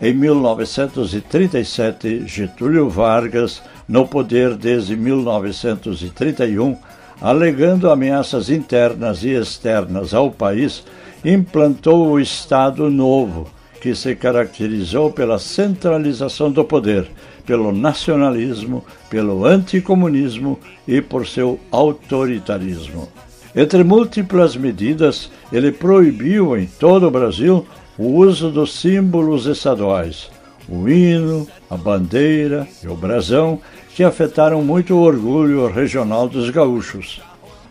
Em 0.00 0.12
1937, 0.12 2.26
Getúlio 2.26 2.88
Vargas, 2.90 3.62
no 3.88 4.06
poder 4.06 4.54
desde 4.54 4.94
1931, 4.94 6.76
alegando 7.18 7.90
ameaças 7.90 8.50
internas 8.50 9.24
e 9.24 9.30
externas 9.30 10.12
ao 10.12 10.30
país, 10.30 10.84
implantou 11.24 12.10
o 12.10 12.20
Estado 12.20 12.90
Novo, 12.90 13.48
que 13.80 13.94
se 13.94 14.14
caracterizou 14.14 15.10
pela 15.10 15.38
centralização 15.38 16.50
do 16.50 16.62
poder, 16.62 17.08
pelo 17.46 17.72
nacionalismo, 17.72 18.84
pelo 19.08 19.46
anticomunismo 19.46 20.60
e 20.86 21.00
por 21.00 21.26
seu 21.26 21.58
autoritarismo. 21.70 23.08
Entre 23.54 23.82
múltiplas 23.82 24.56
medidas, 24.56 25.30
ele 25.50 25.72
proibiu 25.72 26.54
em 26.54 26.66
todo 26.66 27.06
o 27.06 27.10
Brasil 27.10 27.66
o 27.98 28.08
uso 28.08 28.50
dos 28.50 28.74
símbolos 28.74 29.46
estaduais, 29.46 30.30
o 30.68 30.88
hino, 30.88 31.46
a 31.70 31.76
bandeira 31.76 32.66
e 32.82 32.88
o 32.88 32.94
brasão, 32.94 33.60
que 33.94 34.04
afetaram 34.04 34.62
muito 34.62 34.94
o 34.94 35.00
orgulho 35.00 35.66
regional 35.68 36.28
dos 36.28 36.50
gaúchos. 36.50 37.20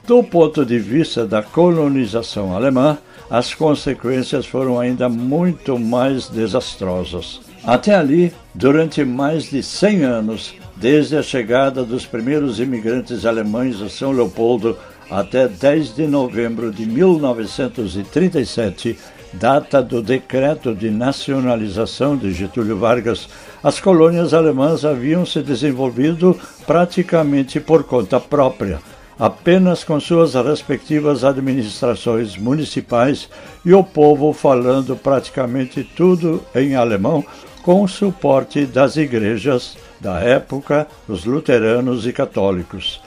Do 0.07 0.23
ponto 0.23 0.65
de 0.65 0.79
vista 0.79 1.25
da 1.25 1.43
colonização 1.43 2.55
alemã, 2.55 2.97
as 3.29 3.53
consequências 3.53 4.45
foram 4.45 4.79
ainda 4.79 5.09
muito 5.09 5.77
mais 5.79 6.29
desastrosas. 6.29 7.41
Até 7.63 7.95
ali, 7.95 8.31
durante 8.53 9.03
mais 9.03 9.49
de 9.49 9.63
100 9.63 10.03
anos, 10.03 10.53
desde 10.75 11.17
a 11.17 11.23
chegada 11.23 11.83
dos 11.83 12.05
primeiros 12.05 12.59
imigrantes 12.59 13.25
alemães 13.25 13.81
a 13.81 13.89
São 13.89 14.11
Leopoldo 14.11 14.77
até 15.09 15.47
10 15.47 15.95
de 15.95 16.05
novembro 16.07 16.71
de 16.71 16.85
1937, 16.85 18.95
data 19.33 19.81
do 19.81 20.01
decreto 20.01 20.73
de 20.73 20.89
nacionalização 20.89 22.15
de 22.15 22.31
Getúlio 22.31 22.77
Vargas, 22.77 23.27
as 23.63 23.79
colônias 23.79 24.33
alemãs 24.33 24.85
haviam 24.85 25.25
se 25.25 25.41
desenvolvido 25.41 26.39
praticamente 26.65 27.59
por 27.59 27.83
conta 27.83 28.19
própria, 28.19 28.79
apenas 29.17 29.83
com 29.83 29.99
suas 29.99 30.33
respectivas 30.35 31.23
administrações 31.23 32.37
municipais 32.37 33.29
e 33.63 33.73
o 33.73 33.83
povo 33.83 34.33
falando 34.33 34.95
praticamente 34.95 35.83
tudo 35.83 36.43
em 36.53 36.75
alemão, 36.75 37.23
com 37.63 37.83
o 37.83 37.87
suporte 37.87 38.65
das 38.65 38.95
igrejas 38.95 39.75
da 39.99 40.19
época, 40.19 40.87
os 41.07 41.25
luteranos 41.25 42.05
e 42.05 42.13
católicos. 42.13 43.01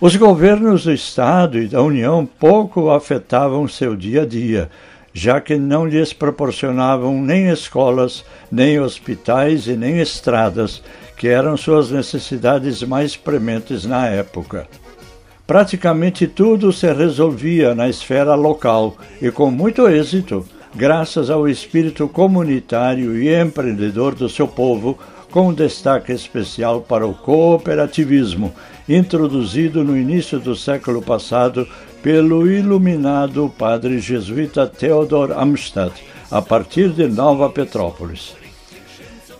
Os 0.00 0.16
governos 0.16 0.84
do 0.84 0.92
Estado 0.92 1.58
e 1.58 1.68
da 1.68 1.82
União 1.82 2.24
pouco 2.24 2.90
afetavam 2.90 3.68
seu 3.68 3.94
dia 3.94 4.22
a 4.22 4.26
dia, 4.26 4.70
já 5.12 5.40
que 5.40 5.56
não 5.56 5.86
lhes 5.86 6.12
proporcionavam 6.12 7.20
nem 7.20 7.48
escolas, 7.50 8.24
nem 8.50 8.80
hospitais 8.80 9.66
e 9.66 9.76
nem 9.76 9.98
estradas, 10.00 10.82
que 11.16 11.28
eram 11.28 11.56
suas 11.56 11.90
necessidades 11.90 12.82
mais 12.82 13.16
prementes 13.16 13.84
na 13.84 14.06
época. 14.06 14.66
Praticamente 15.46 16.28
tudo 16.28 16.72
se 16.72 16.90
resolvia 16.92 17.74
na 17.74 17.88
esfera 17.88 18.34
local 18.34 18.96
e 19.20 19.30
com 19.30 19.50
muito 19.50 19.88
êxito, 19.88 20.46
graças 20.74 21.28
ao 21.28 21.48
espírito 21.48 22.06
comunitário 22.06 23.20
e 23.20 23.34
empreendedor 23.34 24.14
do 24.14 24.28
seu 24.28 24.46
povo, 24.46 24.96
com 25.30 25.52
destaque 25.52 26.12
especial 26.12 26.80
para 26.80 27.06
o 27.06 27.14
cooperativismo, 27.14 28.52
introduzido 28.88 29.84
no 29.84 29.96
início 29.96 30.38
do 30.38 30.56
século 30.56 31.02
passado 31.02 31.66
pelo 32.02 32.50
iluminado 32.50 33.52
padre 33.58 33.98
jesuíta 33.98 34.66
Theodor 34.66 35.32
Amstadt, 35.32 36.02
a 36.30 36.40
partir 36.40 36.90
de 36.90 37.06
Nova 37.06 37.50
Petrópolis. 37.50 38.34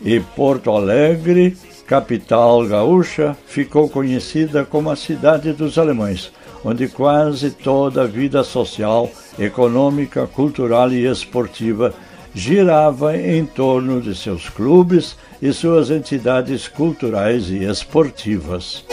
E 0.02 0.20
Porto 0.20 0.70
Alegre, 0.70 1.56
capital 1.86 2.66
gaúcha, 2.66 3.36
ficou 3.46 3.88
conhecida 3.88 4.64
como 4.64 4.90
a 4.90 4.96
cidade 4.96 5.52
dos 5.52 5.78
alemães, 5.78 6.32
onde 6.64 6.88
quase 6.88 7.50
toda 7.50 8.02
a 8.02 8.06
vida 8.06 8.44
social, 8.44 9.10
econômica, 9.38 10.26
cultural 10.26 10.92
e 10.92 11.06
esportiva 11.06 11.94
girava 12.34 13.16
em 13.16 13.44
torno 13.44 14.00
de 14.00 14.14
seus 14.14 14.48
clubes 14.48 15.16
e 15.42 15.52
suas 15.52 15.90
entidades 15.90 16.68
culturais 16.68 17.50
e 17.50 17.64
esportivas. 17.64 18.84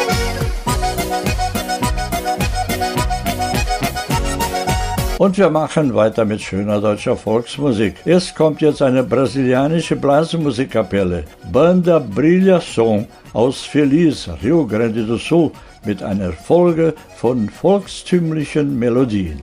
Und 5.17 5.35
wir 5.35 5.49
machen 5.49 5.95
weiter 5.95 6.25
mit 6.25 6.41
schöner 6.41 6.79
deutscher 6.79 7.17
Volksmusik. 7.17 7.95
Es 8.05 8.35
kommt 8.35 8.61
jetzt 8.61 8.83
eine 8.83 9.03
brasilianische 9.03 9.95
Blasmusikkapelle, 9.95 11.23
Banda 11.51 11.97
Brilha 11.97 12.61
Som 12.61 13.07
aus 13.33 13.63
Feliz, 13.63 14.29
Rio 14.43 14.67
Grande 14.67 15.03
do 15.03 15.17
Sul, 15.17 15.51
mit 15.85 16.03
einer 16.03 16.33
Folge 16.33 16.93
von 17.15 17.49
volkstümlichen 17.49 18.77
Melodien. 18.77 19.41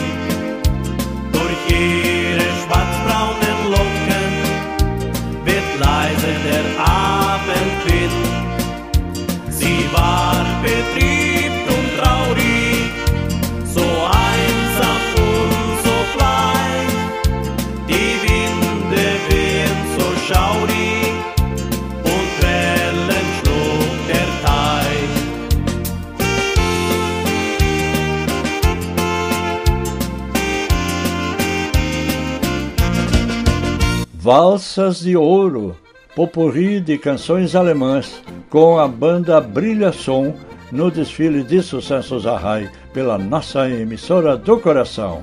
Valsas 34.32 35.00
de 35.00 35.16
Ouro, 35.16 35.76
popurri 36.14 36.80
de 36.80 36.96
canções 36.96 37.56
alemãs, 37.56 38.22
com 38.48 38.78
a 38.78 38.86
banda 38.86 39.40
Brilha 39.40 39.90
Som 39.90 40.34
no 40.70 40.88
desfile 40.88 41.42
de 41.42 41.60
sucessos 41.60 42.24
a 42.28 42.38
RAI 42.38 42.70
pela 42.92 43.18
nossa 43.18 43.68
emissora 43.68 44.36
do 44.36 44.56
coração. 44.60 45.22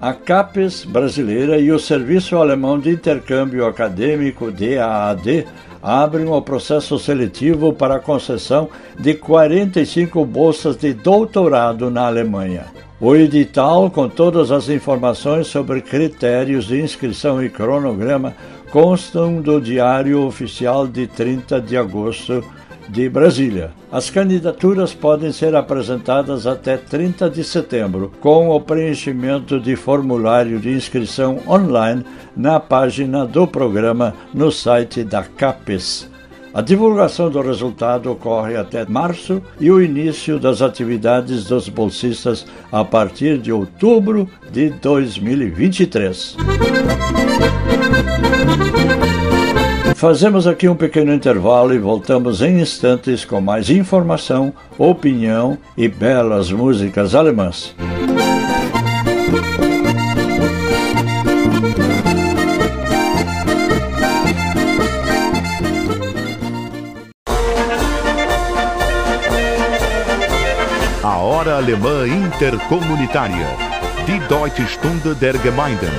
A 0.00 0.12
CAPES 0.12 0.86
brasileira 0.86 1.58
e 1.58 1.70
o 1.70 1.78
Serviço 1.78 2.36
Alemão 2.36 2.80
de 2.80 2.90
Intercâmbio 2.90 3.64
Acadêmico 3.64 4.50
DAAD 4.50 5.46
abrem 5.80 6.26
o 6.26 6.42
processo 6.42 6.98
seletivo 6.98 7.72
para 7.72 7.94
a 7.94 8.00
concessão 8.00 8.68
de 8.98 9.14
45 9.14 10.26
bolsas 10.26 10.76
de 10.76 10.92
doutorado 10.92 11.92
na 11.92 12.08
Alemanha. 12.08 12.82
O 13.04 13.16
edital, 13.16 13.90
com 13.90 14.08
todas 14.08 14.52
as 14.52 14.68
informações 14.68 15.48
sobre 15.48 15.80
critérios 15.80 16.66
de 16.66 16.80
inscrição 16.80 17.42
e 17.42 17.48
cronograma, 17.48 18.32
constam 18.70 19.42
do 19.42 19.60
Diário 19.60 20.24
Oficial 20.24 20.86
de 20.86 21.08
30 21.08 21.60
de 21.60 21.76
agosto 21.76 22.44
de 22.88 23.08
Brasília. 23.08 23.72
As 23.90 24.08
candidaturas 24.08 24.94
podem 24.94 25.32
ser 25.32 25.56
apresentadas 25.56 26.46
até 26.46 26.76
30 26.76 27.28
de 27.28 27.42
setembro, 27.42 28.12
com 28.20 28.50
o 28.50 28.60
preenchimento 28.60 29.58
de 29.58 29.74
formulário 29.74 30.60
de 30.60 30.70
inscrição 30.70 31.40
online 31.48 32.04
na 32.36 32.60
página 32.60 33.26
do 33.26 33.48
programa 33.48 34.14
no 34.32 34.52
site 34.52 35.02
da 35.02 35.24
CAPES. 35.24 36.11
A 36.54 36.60
divulgação 36.60 37.30
do 37.30 37.40
resultado 37.40 38.10
ocorre 38.10 38.56
até 38.56 38.84
março 38.84 39.40
e 39.58 39.70
o 39.70 39.80
início 39.80 40.38
das 40.38 40.60
atividades 40.60 41.44
dos 41.44 41.66
bolsistas 41.68 42.46
a 42.70 42.84
partir 42.84 43.38
de 43.38 43.50
outubro 43.50 44.28
de 44.50 44.68
2023. 44.68 46.36
Fazemos 49.96 50.46
aqui 50.46 50.68
um 50.68 50.74
pequeno 50.74 51.14
intervalo 51.14 51.72
e 51.72 51.78
voltamos 51.78 52.42
em 52.42 52.60
instantes 52.60 53.24
com 53.24 53.40
mais 53.40 53.70
informação, 53.70 54.52
opinião 54.76 55.56
e 55.74 55.88
belas 55.88 56.50
músicas 56.50 57.14
alemãs. 57.14 57.74
Hora 71.42 71.56
Alemã 71.56 72.06
Intercomunitária. 72.06 73.48
Die 74.06 74.20
Deutsche 74.28 74.64
Stunde 74.64 75.12
der 75.12 75.36
Gemeinden. 75.42 75.90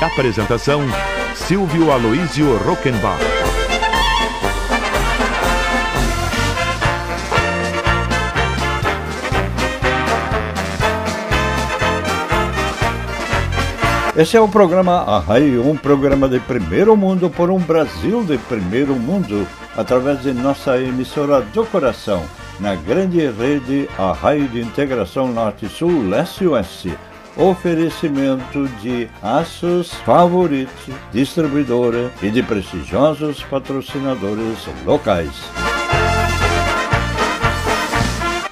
Apresentação 0.00 0.82
Silvio 1.34 1.90
Aloísio 1.90 2.56
Rockenbach. 2.58 3.18
Esse 14.16 14.36
é 14.36 14.40
o 14.40 14.46
programa 14.46 14.92
Arrai, 14.92 15.58
um 15.58 15.76
programa 15.76 16.28
de 16.28 16.38
primeiro 16.38 16.96
mundo 16.96 17.28
por 17.28 17.50
um 17.50 17.58
Brasil 17.58 18.22
de 18.22 18.38
primeiro 18.38 18.94
mundo, 18.94 19.44
através 19.76 20.22
de 20.22 20.32
nossa 20.32 20.80
emissora 20.80 21.40
do 21.40 21.66
coração, 21.66 22.22
na 22.60 22.74
grande 22.74 23.18
rede 23.30 23.88
Arrai 23.98 24.42
de 24.42 24.60
Integração 24.60 25.28
Norte-Sul, 25.28 26.08
Leste-Oeste. 26.08 26.96
Oferecimento 27.36 28.66
de 28.80 29.08
Aços 29.22 29.92
Favorite, 29.92 30.70
distribuidora 31.12 32.10
e 32.22 32.30
de 32.30 32.42
prestigiosos 32.42 33.42
patrocinadores 33.42 34.66
locais. 34.86 35.32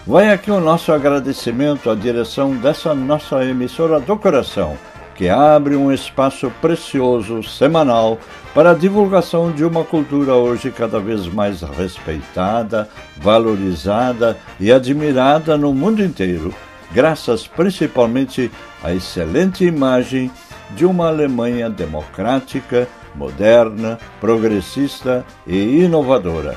Vai 0.07 0.31
aqui 0.31 0.51
o 0.51 0.61
nosso 0.61 0.93
agradecimento 0.93 1.89
à 1.89 1.95
direção 1.95 2.55
dessa 2.57 2.95
nossa 2.95 3.43
emissora 3.43 3.99
do 3.99 4.19
coração 4.19 4.77
que 5.15 5.29
abre 5.29 5.77
um 5.77 5.93
espaço 5.93 6.51
precioso 6.61 7.43
semanal 7.43 8.19
para 8.55 8.71
a 8.71 8.75
divulgação 8.75 9.53
de 9.53 9.65
uma 9.65 9.85
cultura 9.85 10.35
hoje 10.35 10.71
cada 10.71 10.99
vez 10.99 11.27
mais 11.27 11.63
respeitada, 11.63 12.89
valorizada 13.17 14.37
e 14.59 14.73
admirada 14.73 15.57
no 15.57 15.73
mundo 15.73 16.03
inteiro, 16.03 16.55
graças 16.93 17.47
principalmente 17.47 18.51
à 18.83 18.93
excelente 18.93 19.65
imagem 19.65 20.31
de 20.77 20.85
uma 20.85 21.09
Alemanha 21.09 21.71
democrática, 21.71 22.89
moderna, 23.15 23.99
progressista 24.21 25.25
e 25.47 25.85
inovadora. 25.85 26.57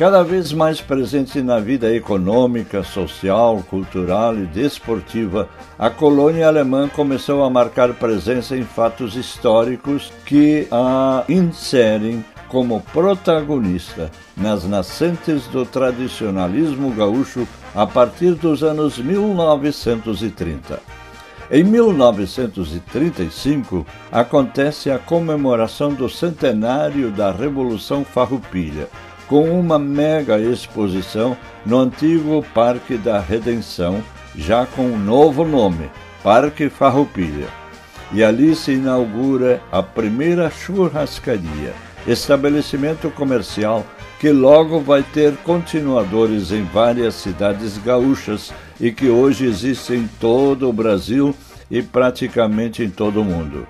Cada 0.00 0.22
vez 0.22 0.50
mais 0.50 0.80
presente 0.80 1.42
na 1.42 1.60
vida 1.60 1.94
econômica, 1.94 2.82
social, 2.82 3.62
cultural 3.68 4.34
e 4.34 4.46
desportiva, 4.46 5.46
a 5.78 5.90
colônia 5.90 6.48
alemã 6.48 6.88
começou 6.88 7.44
a 7.44 7.50
marcar 7.50 7.92
presença 7.92 8.56
em 8.56 8.62
fatos 8.62 9.14
históricos 9.14 10.10
que 10.24 10.66
a 10.72 11.22
inserem 11.28 12.24
como 12.48 12.80
protagonista 12.94 14.10
nas 14.34 14.64
nascentes 14.64 15.46
do 15.48 15.66
tradicionalismo 15.66 16.90
gaúcho 16.92 17.46
a 17.74 17.86
partir 17.86 18.32
dos 18.32 18.62
anos 18.62 18.96
1930. 18.96 20.80
Em 21.50 21.62
1935, 21.62 23.86
acontece 24.10 24.90
a 24.90 24.98
comemoração 24.98 25.92
do 25.92 26.08
centenário 26.08 27.10
da 27.10 27.30
Revolução 27.30 28.02
Farroupilha, 28.02 28.88
com 29.30 29.48
uma 29.48 29.78
mega 29.78 30.40
exposição 30.40 31.36
no 31.64 31.78
antigo 31.78 32.44
Parque 32.52 32.96
da 32.96 33.20
Redenção, 33.20 34.02
já 34.34 34.66
com 34.66 34.82
um 34.82 34.98
novo 34.98 35.44
nome, 35.44 35.88
Parque 36.20 36.68
Farroupilha. 36.68 37.46
E 38.12 38.24
ali 38.24 38.56
se 38.56 38.72
inaugura 38.72 39.62
a 39.70 39.84
primeira 39.84 40.50
churrascaria, 40.50 41.72
estabelecimento 42.08 43.08
comercial 43.12 43.86
que 44.18 44.32
logo 44.32 44.80
vai 44.80 45.04
ter 45.04 45.36
continuadores 45.44 46.50
em 46.50 46.64
várias 46.64 47.14
cidades 47.14 47.78
gaúchas 47.78 48.52
e 48.80 48.90
que 48.90 49.08
hoje 49.08 49.46
existe 49.46 49.94
em 49.94 50.08
todo 50.18 50.68
o 50.68 50.72
Brasil 50.72 51.32
e 51.70 51.80
praticamente 51.80 52.82
em 52.82 52.90
todo 52.90 53.20
o 53.20 53.24
mundo. 53.24 53.64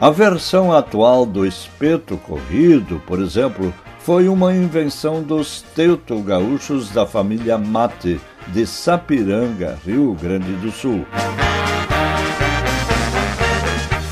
A 0.00 0.08
versão 0.08 0.72
atual 0.72 1.26
do 1.26 1.44
espeto 1.44 2.16
corrido, 2.16 3.02
por 3.06 3.20
exemplo, 3.20 3.74
foi 4.04 4.28
uma 4.28 4.52
invenção 4.52 5.22
dos 5.22 5.64
teuto-gaúchos 5.76 6.90
da 6.90 7.06
família 7.06 7.56
Mate, 7.56 8.20
de 8.48 8.66
Sapiranga, 8.66 9.78
Rio 9.86 10.16
Grande 10.20 10.52
do 10.56 10.72
Sul. 10.72 11.06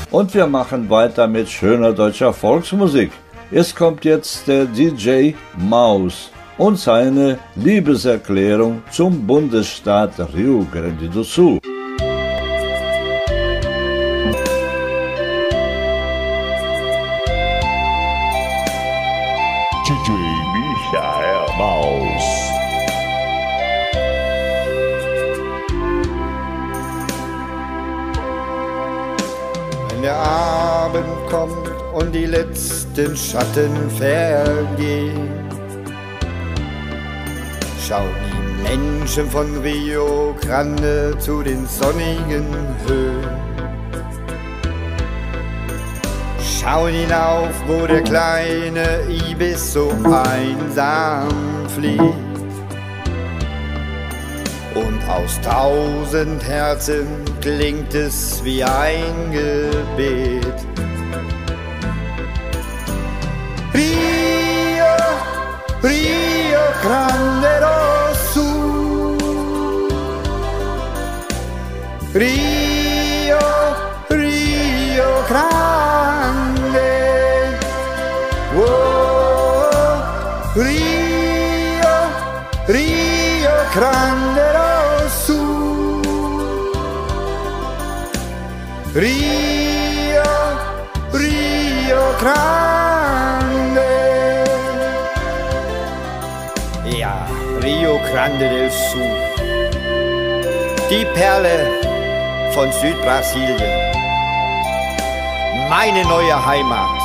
Und 0.09 0.33
wir 0.33 0.47
machen 0.47 0.89
weiter 0.89 1.27
mit 1.27 1.49
schöner 1.49 1.93
deutscher 1.93 2.33
Volksmusik. 2.33 3.11
Es 3.51 3.73
kommt 3.73 4.05
jetzt 4.05 4.47
der 4.47 4.65
DJ 4.65 5.33
Maus 5.57 6.31
und 6.57 6.77
seine 6.77 7.39
Liebeserklärung 7.55 8.81
zum 8.91 9.25
Bundesstaat 9.25 10.19
Rio 10.33 10.65
Grande 10.71 11.09
do 11.09 11.23
Sul. 11.23 11.60
Letzten 32.31 33.15
Schatten 33.17 33.89
vergehen, 33.97 35.29
schauen 37.85 38.09
die 38.31 38.69
Menschen 38.69 39.29
von 39.29 39.57
Rio 39.61 40.33
Grande 40.39 41.13
zu 41.19 41.43
den 41.43 41.67
sonnigen 41.67 42.47
Höhen. 42.87 43.41
Schauen 46.39 46.93
hinauf, 46.93 47.51
wo 47.67 47.85
der 47.85 48.01
kleine 48.01 49.01
Ibis 49.09 49.73
so 49.73 49.91
einsam 50.05 51.27
fliegt. 51.75 52.01
Und 54.73 55.09
aus 55.09 55.37
tausend 55.41 56.41
Herzen 56.47 57.07
klingt 57.41 57.93
es 57.93 58.41
wie 58.45 58.63
ein 58.63 59.31
Gebet. 59.31 60.70
Rio 65.81 66.61
Grande 66.83 67.59
Rosso 67.59 69.17
Rio, 72.13 73.39
Rio 74.09 75.23
Grande. 75.27 75.59
Oh, 78.53 79.69
Rio, 80.53 81.95
Rio 82.67 83.51
Grande 83.73 84.51
Rosso 84.51 86.01
Rio, 88.93 90.23
Rio 91.11 92.15
Grande. 92.19 92.70
Grande 98.21 98.47
del 98.49 98.69
Sul. 98.69 99.01
Die 100.91 101.05
Perle 101.05 101.71
von 102.51 102.71
Südbrasilien. 102.71 103.73
Meine 105.67 106.03
neue 106.03 106.45
Heimat. 106.45 107.01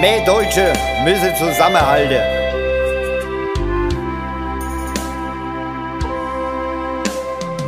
Mehr 0.00 0.24
Deutsche 0.24 0.72
müssen 1.04 1.36
zusammenhalten. 1.36 2.22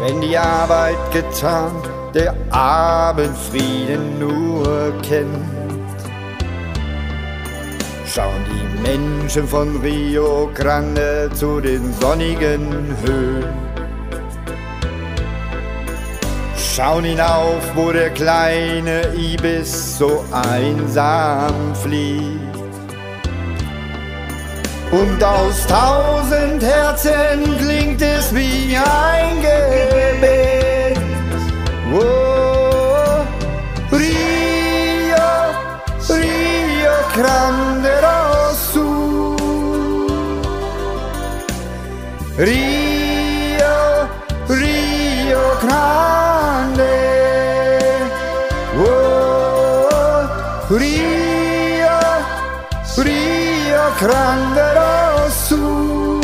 Wenn 0.00 0.22
die 0.22 0.38
Arbeit 0.38 1.12
getan, 1.12 1.72
der 2.14 2.34
Abendfrieden 2.50 4.18
nur 4.18 4.94
kennt. 5.02 5.57
Schauen 8.18 8.44
die 8.50 8.80
Menschen 8.82 9.46
von 9.46 9.80
Rio 9.80 10.50
Grande 10.52 11.30
zu 11.34 11.60
den 11.60 11.92
sonnigen 12.00 12.96
Höhen. 13.04 13.54
Schauen 16.56 17.04
hinauf, 17.04 17.62
wo 17.76 17.92
der 17.92 18.10
kleine 18.10 19.14
Ibis 19.14 19.98
so 19.98 20.24
einsam 20.32 21.76
fliegt. 21.76 22.56
Und 24.90 25.22
aus 25.22 25.64
tausend 25.68 26.64
Herzen 26.64 27.56
klingt 27.60 28.02
es 28.02 28.34
wie 28.34 28.76
ein 28.76 29.36
Gebet. 29.36 30.98
Oh, 31.94 33.22
Rio, 33.92 35.28
Rio 36.08 36.92
Grande 37.14 37.87
Rio, 42.38 44.08
Rio 44.46 45.58
Grande. 45.60 46.84
Oh, 48.76 50.28
Rio, 50.76 51.98
Rio 52.96 53.92
Grande 53.98 54.62
do 54.78 55.30
Sul. 55.32 56.20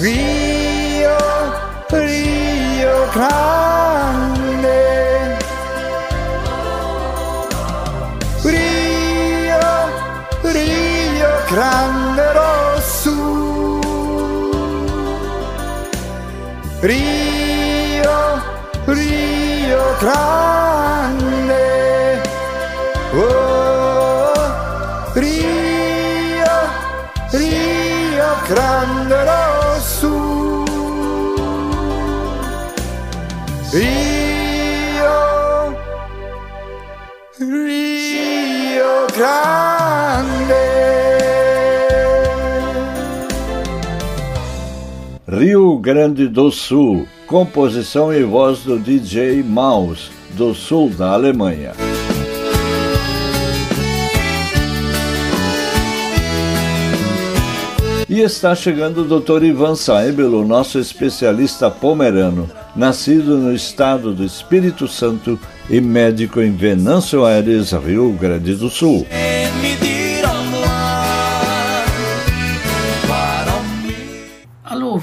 Rio, 0.00 1.16
Rio 1.92 3.08
Grande. 3.12 3.43
Grande. 20.04 21.64
Oh, 23.14 24.34
Rio, 25.14 26.56
Rio 27.32 28.30
Grande 28.46 29.24
Sul. 29.80 30.66
Rio, 33.72 35.16
Rio 37.38 39.06
Grande. 39.16 40.64
Rio 45.28 45.78
Grande 45.78 46.28
do 46.28 46.50
Sul, 46.50 47.08
composição 47.34 48.14
e 48.14 48.22
voz 48.22 48.60
do 48.60 48.78
DJ 48.78 49.42
Maus, 49.42 50.08
do 50.36 50.54
sul 50.54 50.88
da 50.88 51.14
Alemanha. 51.14 51.72
E 58.08 58.20
está 58.20 58.54
chegando 58.54 58.98
o 58.98 59.20
Dr. 59.20 59.42
Ivan 59.42 59.74
Saebel, 59.74 60.32
o 60.32 60.46
nosso 60.46 60.78
especialista 60.78 61.68
pomerano, 61.68 62.48
nascido 62.76 63.36
no 63.36 63.52
estado 63.52 64.14
do 64.14 64.24
Espírito 64.24 64.86
Santo 64.86 65.36
e 65.68 65.80
médico 65.80 66.40
em 66.40 66.52
Venâncio 66.52 67.24
Aires, 67.24 67.72
Rio 67.72 68.12
Grande 68.12 68.54
do 68.54 68.70
Sul. 68.70 69.04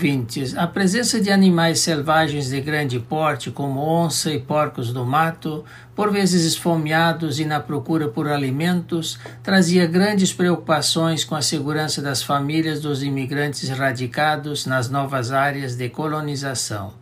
Ouvintes. 0.01 0.57
A 0.57 0.65
presença 0.65 1.21
de 1.21 1.29
animais 1.29 1.79
selvagens 1.79 2.49
de 2.49 2.59
grande 2.59 2.99
porte, 2.99 3.51
como 3.51 3.79
onça 3.81 4.31
e 4.31 4.39
porcos 4.39 4.91
do 4.91 5.05
mato, 5.05 5.63
por 5.95 6.11
vezes 6.11 6.43
esfomeados 6.43 7.39
e 7.39 7.45
na 7.45 7.59
procura 7.59 8.07
por 8.07 8.27
alimentos, 8.27 9.19
trazia 9.43 9.85
grandes 9.85 10.33
preocupações 10.33 11.23
com 11.23 11.35
a 11.35 11.41
segurança 11.43 12.01
das 12.01 12.23
famílias 12.23 12.81
dos 12.81 13.03
imigrantes 13.03 13.69
radicados 13.69 14.65
nas 14.65 14.89
novas 14.89 15.31
áreas 15.31 15.75
de 15.75 15.87
colonização. 15.87 16.93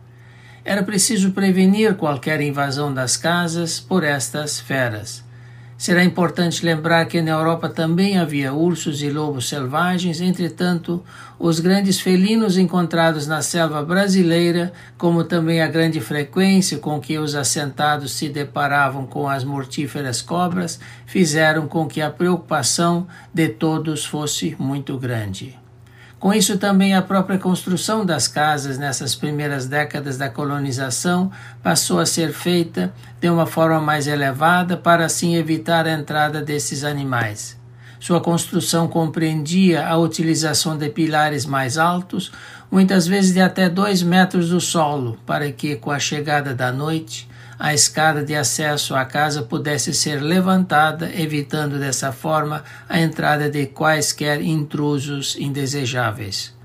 Era 0.62 0.82
preciso 0.82 1.30
prevenir 1.30 1.94
qualquer 1.94 2.42
invasão 2.42 2.92
das 2.92 3.16
casas 3.16 3.80
por 3.80 4.04
estas 4.04 4.60
feras. 4.60 5.24
Será 5.80 6.04
importante 6.04 6.62
lembrar 6.62 7.06
que 7.06 7.22
na 7.22 7.30
Europa 7.30 7.66
também 7.66 8.18
havia 8.18 8.52
ursos 8.52 9.02
e 9.02 9.08
lobos 9.08 9.48
selvagens, 9.48 10.20
entretanto, 10.20 11.02
os 11.38 11.58
grandes 11.58 11.98
felinos 11.98 12.58
encontrados 12.58 13.26
na 13.26 13.40
selva 13.40 13.82
brasileira, 13.82 14.74
como 14.98 15.24
também 15.24 15.62
a 15.62 15.68
grande 15.68 15.98
frequência 15.98 16.76
com 16.76 17.00
que 17.00 17.16
os 17.16 17.34
assentados 17.34 18.12
se 18.12 18.28
deparavam 18.28 19.06
com 19.06 19.26
as 19.26 19.42
mortíferas 19.42 20.20
cobras, 20.20 20.78
fizeram 21.06 21.66
com 21.66 21.88
que 21.88 22.02
a 22.02 22.10
preocupação 22.10 23.06
de 23.32 23.48
todos 23.48 24.04
fosse 24.04 24.54
muito 24.58 24.98
grande. 24.98 25.59
Com 26.20 26.34
isso, 26.34 26.58
também 26.58 26.94
a 26.94 27.00
própria 27.00 27.38
construção 27.38 28.04
das 28.04 28.28
casas 28.28 28.76
nessas 28.76 29.14
primeiras 29.14 29.66
décadas 29.66 30.18
da 30.18 30.28
colonização 30.28 31.32
passou 31.62 31.98
a 31.98 32.04
ser 32.04 32.34
feita 32.34 32.92
de 33.18 33.30
uma 33.30 33.46
forma 33.46 33.80
mais 33.80 34.06
elevada 34.06 34.76
para 34.76 35.06
assim 35.06 35.34
evitar 35.34 35.86
a 35.86 35.92
entrada 35.92 36.42
desses 36.42 36.84
animais. 36.84 37.58
Sua 37.98 38.20
construção 38.20 38.86
compreendia 38.86 39.88
a 39.88 39.96
utilização 39.96 40.76
de 40.76 40.90
pilares 40.90 41.46
mais 41.46 41.78
altos, 41.78 42.30
muitas 42.70 43.06
vezes 43.06 43.32
de 43.32 43.40
até 43.40 43.70
dois 43.70 44.02
metros 44.02 44.50
do 44.50 44.60
solo, 44.60 45.18
para 45.24 45.50
que, 45.50 45.74
com 45.76 45.90
a 45.90 45.98
chegada 45.98 46.54
da 46.54 46.70
noite, 46.70 47.29
a 47.60 47.74
escada 47.74 48.24
de 48.24 48.34
acesso 48.34 48.94
à 48.94 49.04
casa 49.04 49.42
pudesse 49.42 49.92
ser 49.92 50.22
levantada, 50.22 51.10
evitando 51.14 51.78
dessa 51.78 52.10
forma 52.10 52.64
a 52.88 52.98
entrada 52.98 53.50
de 53.50 53.66
quaisquer 53.66 54.40
intrusos 54.40 55.36
indesejáveis. 55.38 56.58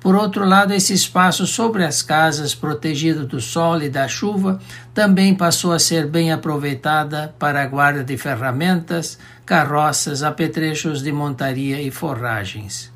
Por 0.00 0.16
outro 0.16 0.44
lado, 0.44 0.74
esse 0.74 0.92
espaço 0.92 1.46
sobre 1.46 1.84
as 1.84 2.02
casas, 2.02 2.52
protegido 2.52 3.24
do 3.24 3.40
sol 3.40 3.80
e 3.80 3.88
da 3.88 4.08
chuva, 4.08 4.58
também 4.92 5.36
passou 5.36 5.72
a 5.72 5.78
ser 5.78 6.08
bem 6.08 6.32
aproveitada 6.32 7.32
para 7.38 7.62
a 7.62 7.66
guarda 7.66 8.02
de 8.02 8.16
ferramentas, 8.16 9.18
carroças, 9.46 10.24
apetrechos 10.24 11.00
de 11.00 11.12
montaria 11.12 11.80
e 11.80 11.92
forragens 11.92 12.89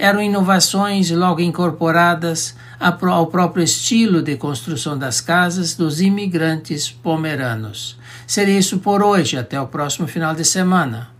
eram 0.00 0.22
inovações 0.22 1.10
logo 1.10 1.40
incorporadas 1.40 2.56
ao 2.80 3.26
próprio 3.26 3.62
estilo 3.62 4.22
de 4.22 4.34
construção 4.34 4.98
das 4.98 5.20
casas 5.20 5.74
dos 5.74 6.00
imigrantes 6.00 6.90
pomeranos. 6.90 7.98
Seria 8.26 8.58
isso 8.58 8.78
por 8.78 9.02
hoje, 9.02 9.36
até 9.36 9.60
o 9.60 9.66
próximo 9.66 10.08
final 10.08 10.34
de 10.34 10.44
semana. 10.44 11.10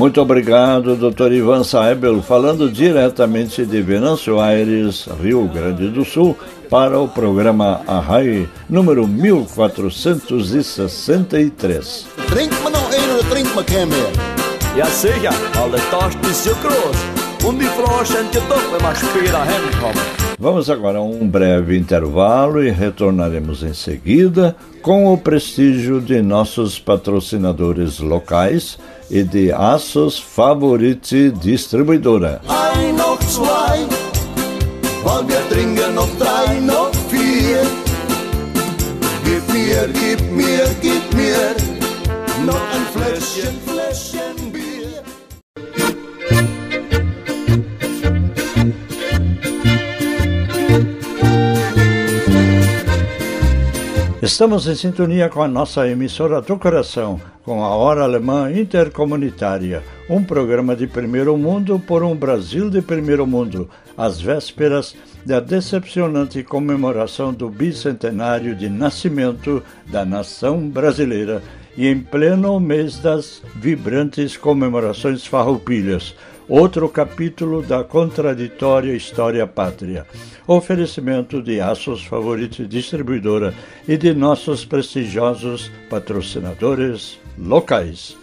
Muito 0.00 0.20
obrigado, 0.22 0.96
Dr. 0.96 1.30
Ivan 1.30 1.62
Saebel, 1.62 2.22
falando 2.22 2.70
diretamente 2.70 3.66
de 3.66 3.82
Venâncio 3.82 4.40
Aires, 4.40 5.06
Rio 5.22 5.46
Grande 5.46 5.90
do 5.90 6.06
Sul, 6.06 6.34
para 6.70 6.98
o 6.98 7.06
programa 7.06 7.82
Arrai, 7.86 8.48
número 8.66 9.06
1463. 9.06 12.06
Drink 12.30 12.54
me 12.64 12.70
en 12.96 13.28
drink 13.28 13.54
me 13.54 13.62
geen 13.62 13.88
meer. 13.88 14.10
Ja 14.74 14.86
sicher, 14.86 15.34
alle 15.54 15.78
Taschen 15.90 16.18
groß. 16.62 17.19
Später 18.94 19.38
heimkommt. 19.38 19.98
Vamos 20.38 20.70
agora 20.70 20.98
a 20.98 21.02
um 21.02 21.26
breve 21.28 21.76
intervalo 21.76 22.62
e 22.62 22.70
retornaremos 22.70 23.62
em 23.62 23.74
seguida 23.74 24.56
com 24.82 25.12
o 25.12 25.18
prestígio 25.18 26.00
de 26.00 26.22
nossos 26.22 26.78
patrocinadores 26.78 27.98
locais 27.98 28.78
e 29.10 29.22
de 29.22 29.52
Aços 29.52 30.18
Favorite 30.18 31.30
Distribuidora. 31.30 32.40
Gib 39.24 39.52
mir, 39.52 39.92
gib 39.92 40.20
mir, 40.32 40.66
gib 40.80 41.14
mir 41.14 41.54
noch 42.44 42.60
ein 42.72 42.84
Fläschchen, 42.92 43.54
Estamos 54.22 54.68
em 54.68 54.74
sintonia 54.74 55.30
com 55.30 55.42
a 55.42 55.48
nossa 55.48 55.88
emissora 55.88 56.42
do 56.42 56.58
coração, 56.58 57.18
com 57.42 57.64
a 57.64 57.68
Hora 57.68 58.02
Alemã 58.02 58.52
Intercomunitária, 58.52 59.82
um 60.10 60.22
programa 60.22 60.76
de 60.76 60.86
primeiro 60.86 61.38
mundo 61.38 61.78
por 61.78 62.02
um 62.02 62.14
Brasil 62.14 62.68
de 62.68 62.82
primeiro 62.82 63.26
mundo, 63.26 63.70
às 63.96 64.20
vésperas 64.20 64.94
da 65.24 65.40
decepcionante 65.40 66.42
comemoração 66.42 67.32
do 67.32 67.48
bicentenário 67.48 68.54
de 68.54 68.68
nascimento 68.68 69.62
da 69.86 70.04
nação 70.04 70.68
brasileira 70.68 71.42
e 71.74 71.86
em 71.86 71.98
pleno 71.98 72.60
mês 72.60 72.98
das 72.98 73.42
vibrantes 73.56 74.36
comemorações 74.36 75.24
farroupilhas, 75.24 76.14
outro 76.50 76.88
capítulo 76.88 77.62
da 77.62 77.84
contraditória 77.84 78.92
história 78.92 79.46
pátria. 79.46 80.04
Oferecimento 80.48 81.40
de 81.40 81.60
Aços 81.60 82.04
Favorite 82.04 82.66
Distribuidora 82.66 83.54
e 83.86 83.96
de 83.96 84.12
nossos 84.12 84.64
prestigiosos 84.64 85.70
patrocinadores 85.88 87.20
locais. 87.38 88.16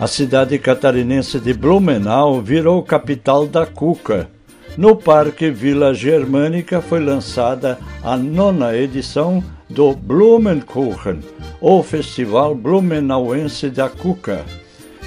A 0.00 0.06
cidade 0.08 0.58
catarinense 0.58 1.38
de 1.38 1.54
Blumenau 1.54 2.42
virou 2.42 2.82
capital 2.82 3.46
da 3.46 3.64
cuca. 3.64 4.28
No 4.76 4.96
Parque 4.96 5.48
Vila 5.48 5.94
Germânica 5.94 6.82
foi 6.82 6.98
lançada 6.98 7.78
a 8.02 8.16
nona 8.16 8.76
edição 8.76 9.42
do 9.74 9.92
Blumenkuchen, 9.92 11.18
o 11.60 11.82
Festival 11.82 12.54
Blumenauense 12.54 13.68
da 13.70 13.88
Cuca. 13.88 14.44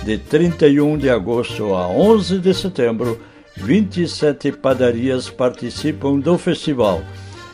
De 0.03 0.17
31 0.17 0.97
de 0.97 1.09
agosto 1.09 1.73
a 1.73 1.87
11 1.87 2.39
de 2.39 2.53
setembro, 2.53 3.17
27 3.55 4.51
padarias 4.51 5.29
participam 5.29 6.19
do 6.19 6.37
festival 6.37 7.01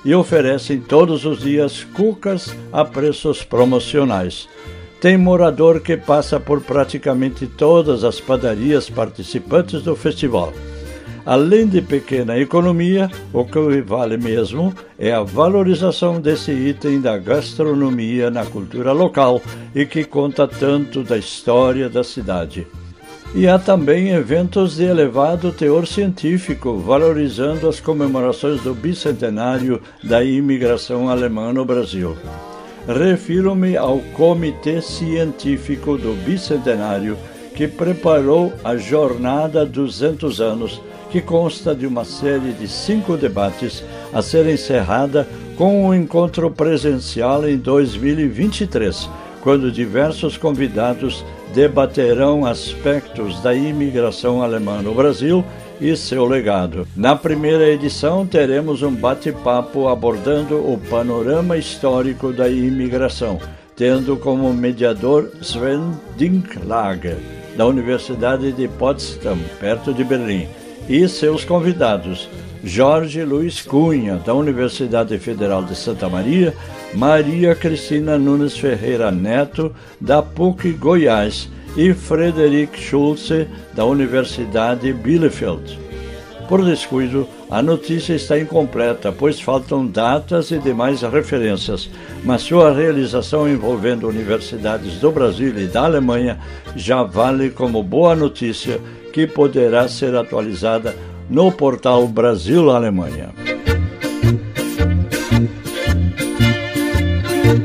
e 0.03 0.15
oferecem 0.15 0.81
todos 0.81 1.23
os 1.23 1.41
dias 1.41 1.83
cucas 1.83 2.53
a 2.71 2.83
preços 2.83 3.43
promocionais. 3.43 4.49
Tem 4.99 5.15
morador 5.15 5.81
que 5.81 5.95
passa 5.95 6.39
por 6.39 6.61
praticamente 6.61 7.45
todas 7.45 8.03
as 8.03 8.19
padarias 8.19 8.89
participantes 8.89 9.83
do 9.83 9.95
festival. 9.95 10.51
Além 11.25 11.67
de 11.67 11.81
pequena 11.81 12.37
economia, 12.37 13.09
o 13.31 13.45
que 13.45 13.81
vale 13.81 14.17
mesmo 14.17 14.73
é 14.99 15.13
a 15.13 15.23
valorização 15.23 16.19
desse 16.19 16.51
item 16.51 16.99
da 16.99 17.17
gastronomia 17.17 18.29
na 18.29 18.45
cultura 18.45 18.91
local 18.91 19.41
e 19.73 19.85
que 19.85 20.03
conta 20.03 20.45
tanto 20.45 21.01
da 21.01 21.17
história 21.17 21.89
da 21.89 22.03
cidade. 22.03 22.67
E 23.33 23.47
há 23.47 23.57
também 23.57 24.09
eventos 24.09 24.75
de 24.75 24.83
elevado 24.83 25.51
teor 25.51 25.87
científico, 25.87 26.77
valorizando 26.77 27.67
as 27.67 27.79
comemorações 27.79 28.61
do 28.61 28.75
bicentenário 28.75 29.81
da 30.03 30.23
imigração 30.23 31.09
alemã 31.09 31.51
no 31.51 31.65
Brasil. 31.65 32.15
Refiro-me 32.87 33.75
ao 33.75 33.99
Comitê 34.13 34.81
Científico 34.81 35.97
do 35.97 36.13
Bicentenário, 36.25 37.17
que 37.55 37.67
preparou 37.67 38.53
a 38.63 38.75
Jornada 38.75 39.65
200 39.65 40.41
anos, 40.41 40.81
que 41.13 41.21
consta 41.21 41.75
de 41.75 41.85
uma 41.85 42.03
série 42.03 42.53
de 42.53 42.67
cinco 42.67 43.15
debates 43.15 43.83
a 44.11 44.19
ser 44.19 44.47
encerrada 44.47 45.27
com 45.55 45.85
um 45.85 45.93
encontro 45.93 46.49
presencial 46.49 47.47
em 47.47 47.55
2023, 47.55 49.07
quando 49.39 49.71
diversos 49.71 50.37
convidados 50.37 51.23
debaterão 51.53 52.47
aspectos 52.47 53.39
da 53.43 53.53
imigração 53.53 54.41
alemã 54.41 54.81
no 54.81 54.95
Brasil 54.95 55.45
e 55.79 55.95
seu 55.95 56.25
legado. 56.25 56.87
Na 56.95 57.15
primeira 57.15 57.69
edição, 57.69 58.25
teremos 58.25 58.81
um 58.81 58.91
bate-papo 58.91 59.89
abordando 59.89 60.67
o 60.67 60.79
panorama 60.89 61.55
histórico 61.57 62.33
da 62.33 62.49
imigração, 62.49 63.39
tendo 63.75 64.17
como 64.17 64.51
mediador 64.51 65.29
Sven 65.43 65.91
Dinklage, 66.17 67.15
da 67.55 67.67
Universidade 67.67 68.51
de 68.51 68.67
Potsdam, 68.67 69.37
perto 69.59 69.93
de 69.93 70.03
Berlim, 70.03 70.47
e 70.87 71.07
seus 71.07 71.43
convidados. 71.45 72.29
Jorge 72.63 73.23
Luiz 73.23 73.61
Cunha, 73.61 74.15
da 74.15 74.33
Universidade 74.33 75.17
Federal 75.19 75.63
de 75.63 75.75
Santa 75.75 76.07
Maria, 76.07 76.53
Maria 76.93 77.53
Cristina 77.55 78.17
Nunes 78.17 78.57
Ferreira 78.57 79.11
Neto, 79.11 79.73
da 79.99 80.21
PUC 80.21 80.71
Goiás, 80.71 81.49
e 81.75 81.93
Frederic 81.93 82.79
Schulze, 82.79 83.47
da 83.73 83.83
Universidade 83.83 84.93
Bielefeld. 84.93 85.79
Por 86.47 86.63
descuido, 86.63 87.27
a 87.49 87.61
notícia 87.61 88.13
está 88.13 88.37
incompleta, 88.37 89.11
pois 89.11 89.39
faltam 89.39 89.87
datas 89.87 90.51
e 90.51 90.59
demais 90.59 91.01
referências, 91.01 91.89
mas 92.23 92.43
sua 92.43 92.71
realização 92.71 93.49
envolvendo 93.49 94.07
universidades 94.07 94.99
do 94.99 95.11
Brasil 95.11 95.57
e 95.57 95.67
da 95.67 95.85
Alemanha 95.85 96.37
já 96.75 97.01
vale 97.01 97.49
como 97.49 97.81
boa 97.81 98.15
notícia 98.15 98.79
que 99.13 99.27
poderá 99.27 99.87
ser 99.87 100.15
atualizada 100.15 100.95
no 101.29 101.51
portal 101.51 102.07
Brasil 102.07 102.71
Alemanha. 102.71 103.29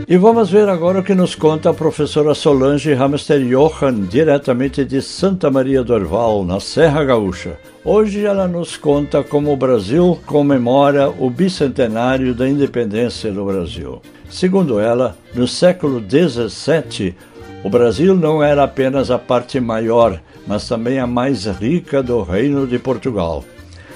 E 0.07 0.17
vamos 0.17 0.51
ver 0.51 0.69
agora 0.69 1.01
o 1.01 1.03
que 1.03 1.15
nos 1.15 1.35
conta 1.35 1.69
a 1.69 1.75
professora 1.75 2.35
Solange 2.35 2.95
Hamster 2.95 3.41
Johan, 3.47 4.07
diretamente 4.07 4.85
de 4.85 5.03
Santa 5.03 5.51
Maria 5.51 5.83
do 5.83 5.93
Orval, 5.93 6.45
na 6.45 6.61
Serra 6.61 7.05
Gaúcha. 7.05 7.59
Hoje 7.85 8.25
ela 8.25 8.49
nos 8.49 8.77
conta 8.77 9.23
como 9.23 9.53
o 9.53 9.57
Brasil 9.57 10.19
comemora 10.25 11.11
o 11.11 11.29
bicentenário 11.29 12.35
da 12.35 12.49
independência 12.49 13.31
do 13.31 13.45
Brasil. 13.45 14.01
Segundo 14.31 14.81
ela, 14.81 15.17
no 15.35 15.47
século 15.47 16.01
XVII, 16.01 17.15
o 17.63 17.69
Brasil 17.69 18.15
não 18.15 18.43
era 18.43 18.65
apenas 18.65 19.11
a 19.11 19.19
parte 19.19 19.61
maior, 19.61 20.21
mas 20.49 20.67
também 20.67 20.99
a 20.99 21.07
mais 21.07 21.45
rica 21.45 22.03
do 22.03 22.23
Reino 22.23 22.67
de 22.67 22.79
Portugal. 22.79 23.45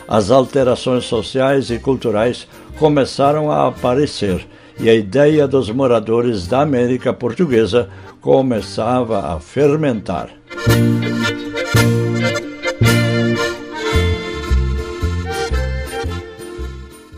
As 0.07 0.30
alterações 0.30 1.05
sociais 1.07 1.70
e 1.70 1.78
culturais 1.78 2.46
começaram 2.78 3.50
a 3.50 3.68
aparecer 3.68 4.46
e 4.78 4.90
a 4.90 4.94
ideia 4.94 5.48
dos 5.48 5.70
moradores 5.70 6.46
da 6.46 6.61
América 6.61 7.12
Portuguesa 7.12 7.88
começava 8.20 9.34
a 9.34 9.40
fermentar. 9.40 10.28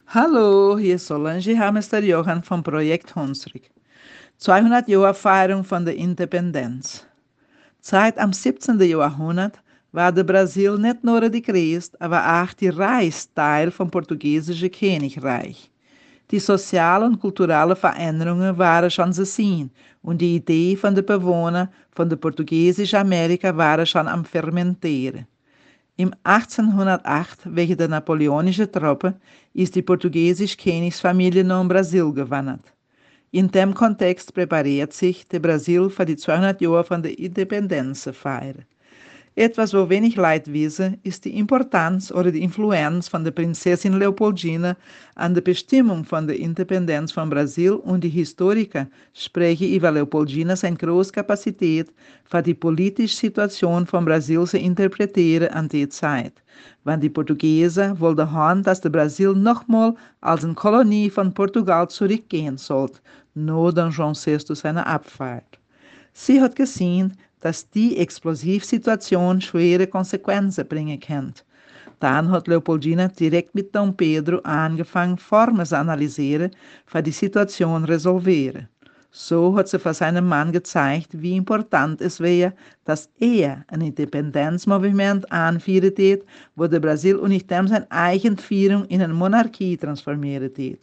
Hallo, 0.06 0.78
hier 0.78 0.94
ist 0.94 1.08
Solange 1.08 1.56
Hamester 1.56 2.04
Johann 2.04 2.42
vom 2.42 2.62
Projekt 2.62 3.16
Hunsrück. 3.16 3.68
200 4.38 4.86
Jahre 4.86 5.14
Feierung 5.14 5.64
von 5.64 5.84
der 5.84 5.96
Independenz. 5.96 7.04
Seit 7.86 8.16
am 8.18 8.32
17. 8.32 8.80
Jahrhundert 8.80 9.62
war 9.92 10.10
der 10.10 10.24
Brasil 10.24 10.78
nicht 10.78 11.04
nur 11.04 11.28
die 11.28 11.42
Christ, 11.42 12.00
aber 12.00 12.42
auch 12.42 12.50
die 12.54 12.70
Reichsteil 12.70 13.70
vom 13.70 13.90
portugiesischen 13.90 14.70
Königreich. 14.70 15.70
Die 16.30 16.38
sozialen 16.38 17.12
und 17.12 17.20
kulturellen 17.20 17.76
Veränderungen 17.76 18.56
waren 18.56 18.90
schon 18.90 19.12
zu 19.12 19.26
sehen 19.26 19.70
und 20.00 20.16
die 20.22 20.36
Idee 20.36 20.76
von 20.76 20.94
den 20.94 21.04
Bewohnern 21.04 21.68
von 21.90 22.08
der 22.08 22.16
portugiesischen 22.16 23.00
Amerika 23.00 23.54
war 23.54 23.84
schon 23.84 24.08
am 24.08 24.24
Fermentieren. 24.24 25.26
Im 25.98 26.14
1808, 26.22 27.40
wegen 27.44 27.76
der 27.76 27.88
napoleonischen 27.88 28.72
Truppe, 28.72 29.12
ist 29.52 29.74
die 29.74 29.82
portugiesische 29.82 30.56
Königsfamilie 30.56 31.44
nach 31.44 31.68
Brasil 31.68 32.10
gewandert. 32.14 32.73
In 33.34 33.50
dem 33.50 33.74
Kontext 33.74 34.32
präpariert 34.32 34.92
sich 34.92 35.26
der 35.26 35.40
Brasil 35.40 35.90
für 35.90 36.04
die 36.04 36.14
200 36.14 36.60
Jahre 36.60 36.84
von 36.84 37.02
der 37.02 37.18
Independenzfeier. 37.18 38.54
Etwas, 39.34 39.74
wo 39.74 39.88
wenig 39.88 40.14
Leid 40.14 40.52
wissen, 40.52 40.98
ist 41.02 41.24
die 41.24 41.36
Importanz 41.36 42.12
oder 42.12 42.30
die 42.30 42.44
Influenz 42.44 43.08
von 43.08 43.24
der 43.24 43.32
Prinzessin 43.32 43.98
Leopoldina 43.98 44.76
an 45.16 45.34
der 45.34 45.40
Bestimmung 45.40 46.04
von 46.04 46.28
der 46.28 46.38
Independenz 46.38 47.10
von 47.10 47.28
Brasil 47.28 47.72
und 47.72 48.04
die 48.04 48.08
Historiker 48.08 48.86
sprechen 49.12 49.74
über 49.74 49.90
Leopoldina 49.90 50.54
seine 50.54 50.76
große 50.76 51.10
Kapazität, 51.10 51.92
für 52.24 52.40
die 52.40 52.54
politische 52.54 53.16
Situation 53.16 53.84
von 53.84 54.04
Brasil 54.04 54.46
zu 54.46 54.58
interpretieren 54.58 55.48
an 55.48 55.68
die 55.68 55.88
Zeit. 55.88 56.34
Wenn 56.84 57.00
die 57.00 57.10
Portugiesen 57.10 57.98
wollten 57.98 58.62
dass 58.62 58.80
der 58.80 58.90
Brasil 58.90 59.34
nochmal 59.34 59.96
als 60.20 60.44
eine 60.44 60.54
Kolonie 60.54 61.10
von 61.10 61.34
Portugal 61.34 61.88
zurückgehen 61.88 62.56
sollte, 62.56 63.00
nur 63.34 63.72
dann 63.72 63.90
João 63.90 64.14
VI 64.14 64.54
seine 64.54 64.86
Abfahrt. 64.86 65.58
Sie 66.12 66.40
hat 66.40 66.56
gesehen, 66.56 67.16
dass 67.40 67.68
die 67.70 67.98
Explosivsituation 67.98 69.40
schwere 69.40 69.86
Konsequenzen 69.86 70.66
bringen 70.66 70.98
kann. 71.00 71.34
Dann 72.00 72.30
hat 72.30 72.48
Leopoldina 72.48 73.08
direkt 73.08 73.54
mit 73.54 73.74
Dom 73.74 73.96
Pedro 73.96 74.38
angefangen, 74.44 75.18
Formen 75.18 75.66
zu 75.66 75.76
analysieren, 75.76 76.50
für 76.86 77.02
die 77.02 77.10
Situation 77.10 77.84
resolvieren. 77.84 78.68
So 79.10 79.56
hat 79.56 79.68
sie 79.68 79.78
für 79.78 79.94
seinen 79.94 80.26
Mann 80.26 80.50
gezeigt, 80.50 81.10
wie 81.12 81.36
important 81.36 82.00
es 82.00 82.18
wäre, 82.18 82.52
dass 82.84 83.08
er 83.20 83.64
ein 83.68 83.80
Independenzmovement 83.80 85.30
anführen 85.30 85.94
tät, 85.94 86.24
wo 86.56 86.66
der 86.66 86.80
Brasil 86.80 87.16
unitem 87.16 87.68
seine 87.68 87.88
Eigenführung 87.92 88.84
in 88.86 89.02
eine 89.02 89.14
Monarchie 89.14 89.76
transformieren 89.76 90.52
tät. 90.52 90.80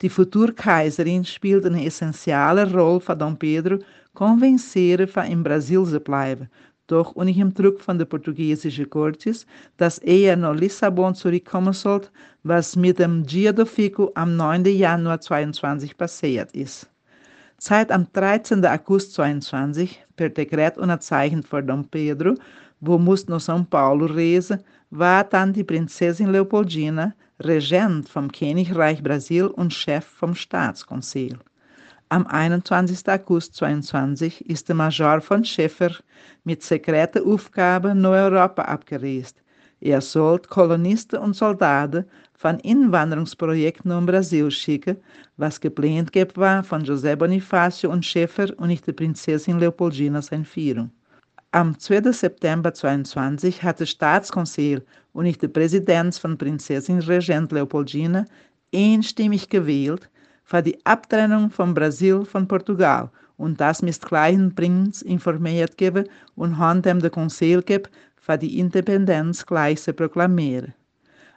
Die 0.00 0.08
Futurkaiserin 0.08 1.24
spielt 1.24 1.66
eine 1.66 1.84
essentielle 1.84 2.72
Rolle 2.72 3.00
für 3.00 3.16
Dom 3.16 3.36
Pedro, 3.36 3.78
convencer 4.14 5.08
van 5.08 5.26
in 5.26 5.42
Brasil 5.42 5.84
te 5.90 5.98
blijven, 5.98 6.48
doch 6.86 7.16
unter 7.16 7.32
dem 7.32 7.52
Druck 7.52 7.80
von 7.80 7.98
der 7.98 8.06
portugiesischen 8.06 8.88
Cortes, 8.88 9.44
dass 9.76 9.98
er 9.98 10.36
nach 10.36 10.54
Lissabon 10.54 11.16
zurückkommen 11.16 11.72
sollte, 11.72 12.10
was 12.44 12.76
mit 12.76 13.00
dem 13.00 13.24
Dia 13.26 13.52
do 13.52 13.64
Fico 13.64 14.12
am 14.14 14.36
9. 14.36 14.66
Januar 14.66 15.20
22 15.20 15.96
passiert 15.96 16.52
ist. 16.52 16.88
Seit 17.58 17.90
am 17.90 18.06
13. 18.12 18.64
August 18.64 19.14
22, 19.14 19.98
per 20.14 20.28
Dekret 20.28 20.78
unterzeichnet 20.78 21.44
von 21.48 21.66
Dom 21.66 21.84
Pedro, 21.84 22.34
wo 22.80 22.98
muss 22.98 23.26
nach 23.26 23.40
São 23.40 23.64
Paulo 23.64 24.06
reisen, 24.06 24.60
war 24.90 25.24
dann 25.24 25.52
die 25.52 25.64
Prinzessin 25.64 26.30
Leopoldina 26.30 27.14
Regent 27.40 28.08
vom 28.08 28.32
Königreich 28.32 29.00
Brasil 29.00 29.46
und 29.46 29.72
Chef 29.72 30.04
vom 30.04 30.34
Staatskonzil. 30.34 31.38
Am 32.08 32.26
21. 32.26 33.08
August 33.08 33.54
22 33.54 34.50
ist 34.50 34.68
der 34.68 34.74
Major 34.74 35.20
von 35.20 35.44
Schäfer 35.44 35.92
mit 36.42 36.64
sekreter 36.64 37.24
Aufgabe 37.24 37.94
nach 37.94 38.10
Europa 38.10 38.62
abgereist. 38.62 39.40
Er 39.80 40.00
sollte 40.00 40.48
Kolonisten 40.48 41.20
und 41.20 41.36
Soldaten 41.36 42.06
von 42.34 42.58
Inwanderungsprojekten 42.58 43.92
um 43.92 44.06
Brasil 44.06 44.50
schicken, 44.50 44.96
was 45.36 45.60
geplant 45.60 46.10
war 46.34 46.64
von 46.64 46.82
José 46.82 47.14
Bonifácio 47.14 47.86
und 47.88 48.04
Schäfer 48.04 48.48
und 48.56 48.66
nicht 48.66 48.84
der 48.88 48.94
Prinzessin 48.94 49.60
Leopoldina 49.60 50.20
sein 50.22 50.44
Führung. 50.44 50.90
Am 51.52 51.78
2. 51.78 52.12
September 52.12 52.74
22 52.74 53.62
hat 53.62 53.80
der 53.80 53.86
Staatskonseil 53.86 54.84
und 55.14 55.24
nicht 55.24 55.40
der 55.40 55.48
Präsident 55.48 56.14
von 56.14 56.36
Prinzessin 56.36 56.98
Regent 56.98 57.52
Leopoldina 57.52 58.26
einstimmig 58.74 59.48
gewählt, 59.48 60.10
für 60.44 60.62
die 60.62 60.78
Abtrennung 60.84 61.48
von 61.48 61.72
Brasil 61.72 62.26
von 62.26 62.46
Portugal 62.46 63.10
und 63.38 63.58
das 63.58 63.80
mit 63.80 63.98
kleinen 64.02 64.54
Prinz 64.54 65.00
informiert 65.00 65.78
geben 65.78 66.04
und 66.36 66.84
dem 66.84 67.00
der 67.00 67.08
Konseil 67.08 67.62
geben, 67.62 67.88
für 68.16 68.36
die 68.36 68.58
Independenz 68.58 69.46
gleich 69.46 69.80
zu 69.80 69.94
proklamieren. 69.94 70.74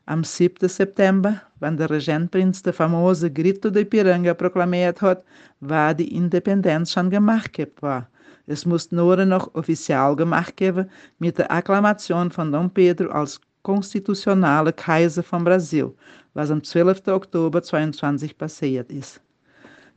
Am 0.07 0.25
7. 0.25 0.67
September, 0.67 1.41
wenn 1.61 1.77
der 1.77 1.89
Regentprinz 1.89 2.61
der 2.61 2.73
famose 2.73 3.31
Grito 3.31 3.69
de 3.69 3.85
Piranga 3.85 4.33
proklamiert 4.33 5.01
hat, 5.01 5.23
war 5.61 5.93
die 5.93 6.13
Independenz 6.13 6.91
schon 6.91 7.09
gemacht 7.09 7.57
war. 7.79 8.09
Es 8.51 8.65
muss 8.65 8.91
nur 8.91 9.15
noch 9.25 9.55
offiziell 9.55 10.13
gemacht 10.17 10.57
geben 10.57 10.89
mit 11.19 11.37
der 11.37 11.49
Akklamation 11.49 12.29
von 12.29 12.51
Dom 12.51 12.69
Pedro 12.69 13.09
als 13.09 13.39
konstitutionaler 13.63 14.73
Kaiser 14.73 15.23
von 15.23 15.45
Brasil 15.45 15.93
was 16.33 16.51
am 16.51 16.61
12. 16.61 17.07
Oktober 17.07 17.63
22 17.63 18.37
passiert 18.37 18.91
ist. 18.91 19.21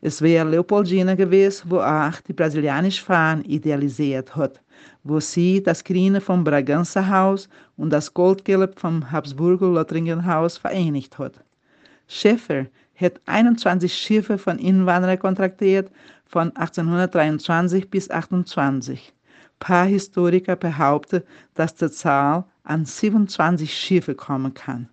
Es 0.00 0.22
wäre 0.22 0.48
Leopoldina 0.48 1.16
gewesen, 1.16 1.68
wo 1.68 1.78
auch 1.80 2.20
die 2.28 2.32
brasilianische 2.32 3.04
Fahne 3.04 3.42
idealisiert 3.42 4.36
hat, 4.36 4.60
wo 5.02 5.18
sie 5.18 5.60
das 5.60 5.82
grüne 5.82 6.20
vom 6.20 6.44
Bragança 6.44 7.08
Haus 7.08 7.48
und 7.76 7.90
das 7.90 8.14
Goldgelb 8.14 8.78
vom 8.78 9.10
Habsburger 9.10 9.68
Lothringen 9.68 10.24
Haus 10.24 10.58
vereinigt 10.58 11.18
hat. 11.18 11.42
Schäfer 12.06 12.66
hat 12.94 13.20
21 13.26 13.92
Schiffe 13.92 14.38
von 14.38 14.58
Inwanderern 14.58 15.18
kontraktiert 15.18 15.90
von 16.34 16.50
1823 16.56 17.88
bis 17.88 18.10
1828. 18.10 19.14
Paar 19.60 19.86
Historiker 19.86 20.56
behaupten, 20.56 21.22
dass 21.54 21.76
die 21.76 21.88
Zahl 21.88 22.44
an 22.64 22.84
27 22.84 23.72
Schiffe 23.72 24.16
kommen 24.16 24.52
kann. 24.52 24.88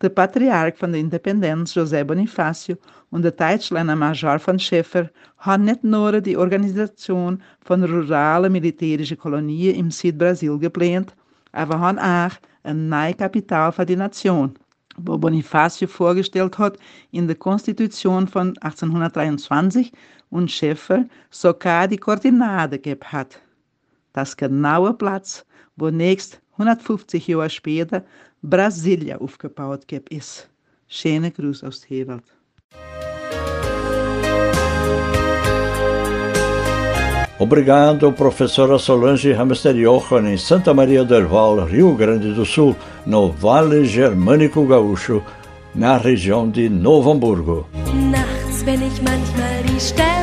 Der 0.00 0.08
Patriarch 0.08 0.76
von 0.76 0.90
der 0.90 1.00
Independenz, 1.00 1.76
José 1.76 2.02
Bonifácio, 2.02 2.76
und 3.10 3.22
der 3.22 3.30
Deutschländer 3.30 3.94
Major 3.94 4.40
von 4.40 4.58
Schäfer 4.58 5.08
haben 5.38 5.66
nicht 5.66 5.84
nur 5.84 6.20
die 6.20 6.36
Organisation 6.36 7.40
von 7.64 7.84
ruralen 7.84 8.50
militärischen 8.50 9.18
Kolonien 9.18 9.76
im 9.76 9.92
Südbrasil 9.92 10.58
geplant, 10.58 11.14
aber 11.52 11.78
haben 11.78 12.00
auch 12.00 12.32
ein 12.64 12.88
neues 12.88 13.18
Kapital 13.18 13.70
für 13.70 13.86
die 13.86 13.94
Nation, 13.94 14.58
wo 14.96 15.14
Bonifácio 15.14 15.86
vorgestellt 15.86 16.58
hat 16.58 16.76
in 17.12 17.28
der 17.28 17.36
Konstitution 17.36 18.26
von 18.26 18.48
1823 18.58 19.92
und 20.32 20.50
Schäfer 20.50 21.04
sogar 21.30 21.86
die 21.86 21.98
Koordinate 21.98 22.78
gegeben 22.78 23.12
hat. 23.12 23.40
Das 24.12 24.36
genaue 24.36 24.94
Platz, 24.94 25.44
wo 25.76 25.90
nächst 25.90 26.40
150 26.52 27.26
Jahre 27.26 27.50
später 27.50 28.04
Brasília 28.42 29.18
aufgebaut 29.18 29.86
gibt 29.86 30.10
ist. 30.10 30.48
Schöne 30.88 31.30
Gruß 31.30 31.64
aus 31.64 31.88
Hewald. 31.88 32.24
Obrigado, 37.38 38.12
professora 38.12 38.78
Solange 38.78 39.36
Hamster 39.36 39.74
Johann, 39.74 40.26
em 40.26 40.38
Santa 40.38 40.72
Maria 40.72 41.02
del 41.02 41.26
Val, 41.26 41.64
Rio 41.64 41.96
Grande 41.96 42.32
do 42.34 42.44
Sul, 42.44 42.76
no 43.04 43.32
Vale 43.32 43.84
Germânico 43.84 44.64
Gaúcho, 44.64 45.22
na 45.74 45.96
região 45.96 46.48
de 46.48 46.68
Novo 46.68 47.10
Hamburgo. 47.10 47.66
Nachts, 48.12 48.64
wenn 48.64 48.82
ich 48.82 49.02
manchmal 49.02 49.64
die 49.64 49.80
Sterne 49.80 50.21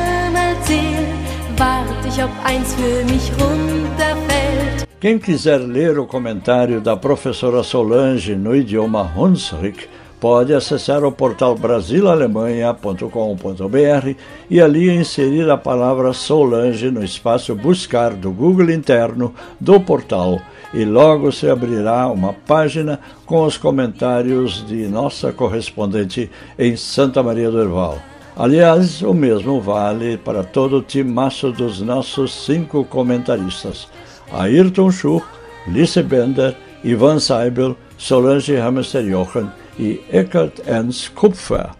warte 1.58 2.08
ich, 2.08 2.20
eins 2.44 2.74
für 2.74 3.04
mich 3.04 3.30
runterfällt. 3.38 4.86
Quem 5.00 5.18
quiser 5.18 5.60
ler 5.60 5.98
o 5.98 6.06
comentário 6.06 6.80
da 6.80 6.96
professora 6.96 7.62
Solange 7.62 8.36
no 8.36 8.54
idioma 8.54 9.10
Hunsrück, 9.16 9.88
pode 10.20 10.52
acessar 10.52 11.02
o 11.04 11.10
portal 11.10 11.54
brasilalemanha.com.br 11.54 14.14
e 14.50 14.60
ali 14.60 14.90
inserir 14.90 15.48
a 15.48 15.56
palavra 15.56 16.12
Solange 16.12 16.90
no 16.90 17.02
espaço 17.02 17.54
Buscar 17.54 18.12
do 18.12 18.30
Google 18.30 18.70
interno 18.70 19.34
do 19.58 19.80
portal 19.80 20.38
e 20.74 20.84
logo 20.84 21.32
se 21.32 21.48
abrirá 21.48 22.06
uma 22.08 22.34
página 22.34 23.00
com 23.24 23.44
os 23.44 23.56
comentários 23.56 24.66
de 24.66 24.86
nossa 24.86 25.32
correspondente 25.32 26.30
em 26.58 26.76
Santa 26.76 27.22
Maria 27.22 27.50
do 27.50 27.58
Herval. 27.58 28.09
Aliás, 28.40 29.02
o 29.02 29.12
mesmo 29.12 29.60
vale 29.60 30.16
para 30.16 30.42
todo 30.42 30.78
o 30.78 30.82
timaço 30.82 31.52
dos 31.52 31.82
nossos 31.82 32.46
cinco 32.46 32.86
comentaristas. 32.86 33.86
Ayrton 34.32 34.90
Schuch, 34.90 35.26
Lise 35.68 36.02
Bender, 36.02 36.56
Ivan 36.82 37.20
Seibel, 37.20 37.76
Solange 37.98 38.56
Hamster 38.56 39.04
Jochen 39.04 39.50
e 39.78 40.00
Eckhard 40.10 40.54
Ernst 40.66 41.14
Kupfer. 41.14 41.72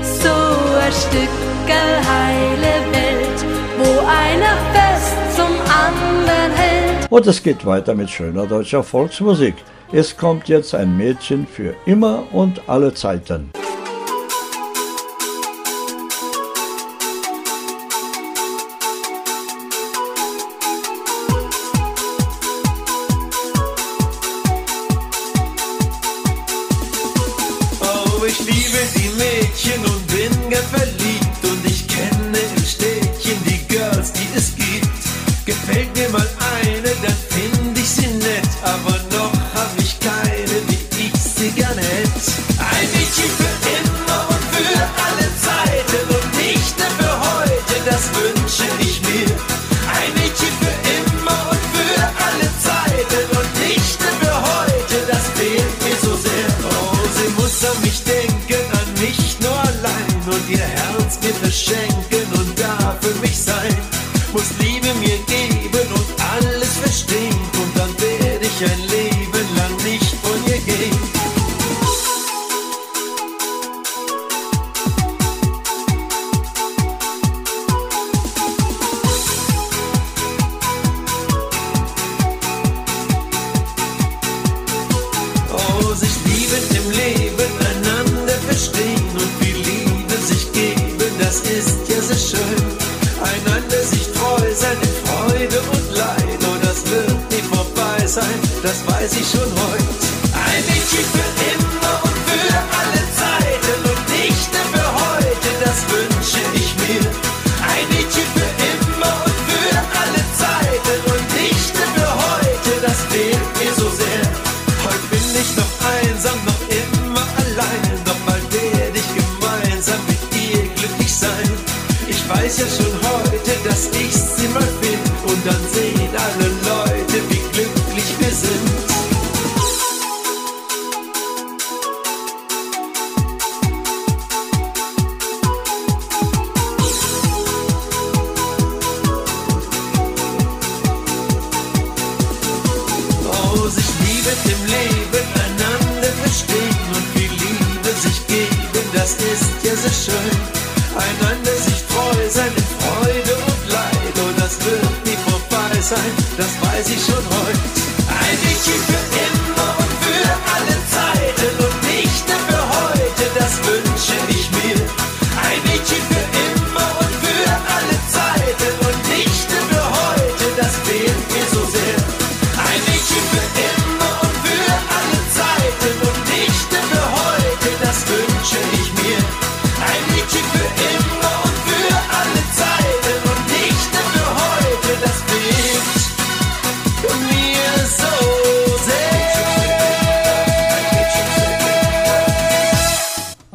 So 0.00 0.30
ein 0.80 0.90
Stückerl 0.90 2.00
heile 2.08 2.80
Welt, 2.94 3.44
wo 3.76 4.00
einer 4.06 4.56
fest 4.72 5.36
zum 5.36 5.52
anderen 5.68 6.50
hält. 6.56 7.10
Und 7.10 7.26
es 7.26 7.42
geht 7.42 7.66
weiter 7.66 7.94
mit 7.94 8.08
schöner 8.08 8.46
deutscher 8.46 8.82
Volksmusik. 8.82 9.56
Es 9.92 10.16
kommt 10.16 10.48
jetzt 10.48 10.74
ein 10.74 10.96
Mädchen 10.96 11.46
für 11.46 11.74
immer 11.84 12.22
und 12.32 12.62
alle 12.66 12.94
Zeiten. 12.94 13.50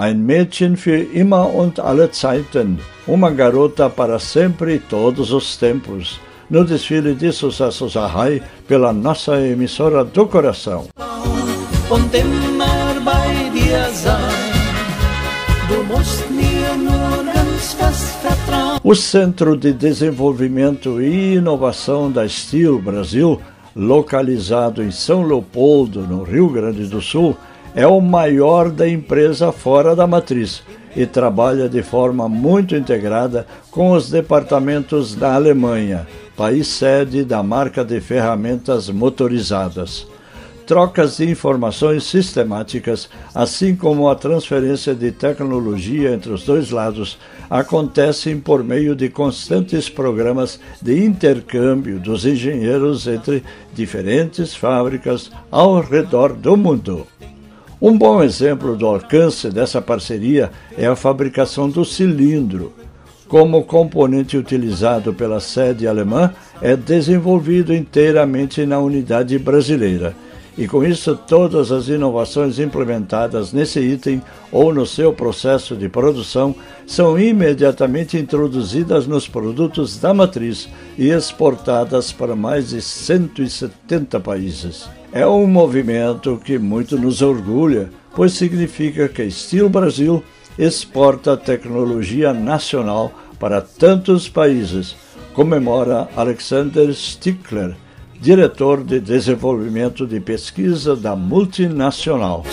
Ein 0.01 0.25
Mädchen 0.25 0.77
für 0.77 0.97
immer 0.97 1.53
und 1.53 1.79
alle 1.79 2.09
Zeiten, 2.09 2.79
uma 3.05 3.29
garota 3.29 3.87
para 3.87 4.17
sempre 4.17 4.73
e 4.73 4.79
todos 4.79 5.31
os 5.31 5.55
tempos, 5.57 6.19
no 6.49 6.65
desfile 6.65 7.13
de 7.13 7.31
sucessos 7.31 7.95
Arrai 7.95 8.41
pela 8.67 8.91
nossa 8.91 9.39
emissora 9.39 10.03
do 10.03 10.25
coração. 10.25 10.87
O 18.83 18.95
Centro 18.95 19.55
de 19.55 19.71
Desenvolvimento 19.71 20.99
e 20.99 21.35
Inovação 21.35 22.11
da 22.11 22.27
Steel 22.27 22.79
Brasil, 22.79 23.39
localizado 23.75 24.81
em 24.81 24.89
São 24.89 25.21
Leopoldo, 25.21 26.01
no 26.07 26.23
Rio 26.23 26.49
Grande 26.49 26.87
do 26.87 27.03
Sul, 27.03 27.37
é 27.75 27.87
o 27.87 28.01
maior 28.01 28.69
da 28.69 28.87
empresa 28.87 29.51
fora 29.51 29.95
da 29.95 30.05
matriz 30.05 30.63
e 30.95 31.05
trabalha 31.05 31.69
de 31.69 31.81
forma 31.81 32.27
muito 32.27 32.75
integrada 32.75 33.45
com 33.69 33.91
os 33.91 34.09
departamentos 34.09 35.15
da 35.15 35.35
Alemanha, 35.35 36.07
país 36.35 36.67
sede 36.67 37.23
da 37.23 37.41
marca 37.41 37.83
de 37.83 38.01
ferramentas 38.01 38.89
motorizadas 38.89 40.05
trocas 40.71 41.17
de 41.17 41.29
informações 41.29 42.05
sistemáticas, 42.05 43.09
assim 43.35 43.75
como 43.75 44.07
a 44.07 44.15
transferência 44.15 44.95
de 44.95 45.11
tecnologia 45.11 46.13
entre 46.13 46.31
os 46.31 46.45
dois 46.45 46.71
lados, 46.71 47.17
acontecem 47.49 48.39
por 48.39 48.63
meio 48.63 48.95
de 48.95 49.09
constantes 49.09 49.89
programas 49.89 50.61
de 50.81 51.03
intercâmbio 51.03 51.99
dos 51.99 52.25
engenheiros 52.25 53.05
entre 53.05 53.43
diferentes 53.73 54.55
fábricas 54.55 55.29
ao 55.51 55.81
redor 55.81 56.31
do 56.31 56.55
mundo. 56.55 57.05
Um 57.81 57.97
bom 57.97 58.21
exemplo 58.21 58.75
do 58.75 58.85
alcance 58.85 59.49
dessa 59.49 59.81
parceria 59.81 60.51
é 60.77 60.85
a 60.85 60.95
fabricação 60.95 61.67
do 61.67 61.83
cilindro. 61.83 62.71
Como 63.27 63.63
componente 63.63 64.37
utilizado 64.37 65.15
pela 65.15 65.39
sede 65.39 65.87
alemã, 65.87 66.31
é 66.61 66.75
desenvolvido 66.75 67.73
inteiramente 67.73 68.67
na 68.67 68.77
unidade 68.77 69.39
brasileira 69.39 70.15
e 70.55 70.67
com 70.67 70.83
isso 70.83 71.15
todas 71.15 71.71
as 71.71 71.87
inovações 71.87 72.59
implementadas 72.59 73.51
nesse 73.51 73.79
item 73.79 74.21
ou 74.51 74.71
no 74.71 74.85
seu 74.85 75.11
processo 75.11 75.75
de 75.75 75.89
produção 75.89 76.53
são 76.85 77.17
imediatamente 77.17 78.15
introduzidas 78.15 79.07
nos 79.07 79.27
produtos 79.27 79.97
da 79.97 80.13
matriz 80.13 80.69
e 80.99 81.09
exportadas 81.09 82.11
para 82.11 82.35
mais 82.35 82.69
de 82.69 82.79
170 82.81 84.19
países. 84.19 85.00
É 85.13 85.27
um 85.27 85.45
movimento 85.45 86.39
que 86.41 86.57
muito 86.57 86.97
nos 86.97 87.21
orgulha, 87.21 87.89
pois 88.15 88.31
significa 88.31 89.09
que 89.09 89.29
Steel 89.29 89.67
Brasil 89.67 90.23
exporta 90.57 91.35
tecnologia 91.35 92.33
nacional 92.33 93.11
para 93.37 93.59
tantos 93.59 94.29
países, 94.29 94.95
comemora 95.33 96.07
Alexander 96.15 96.93
Stickler, 96.93 97.75
diretor 98.21 98.85
de 98.85 99.01
desenvolvimento 99.01 100.07
de 100.07 100.21
pesquisa 100.21 100.95
da 100.95 101.13
multinacional. 101.13 102.45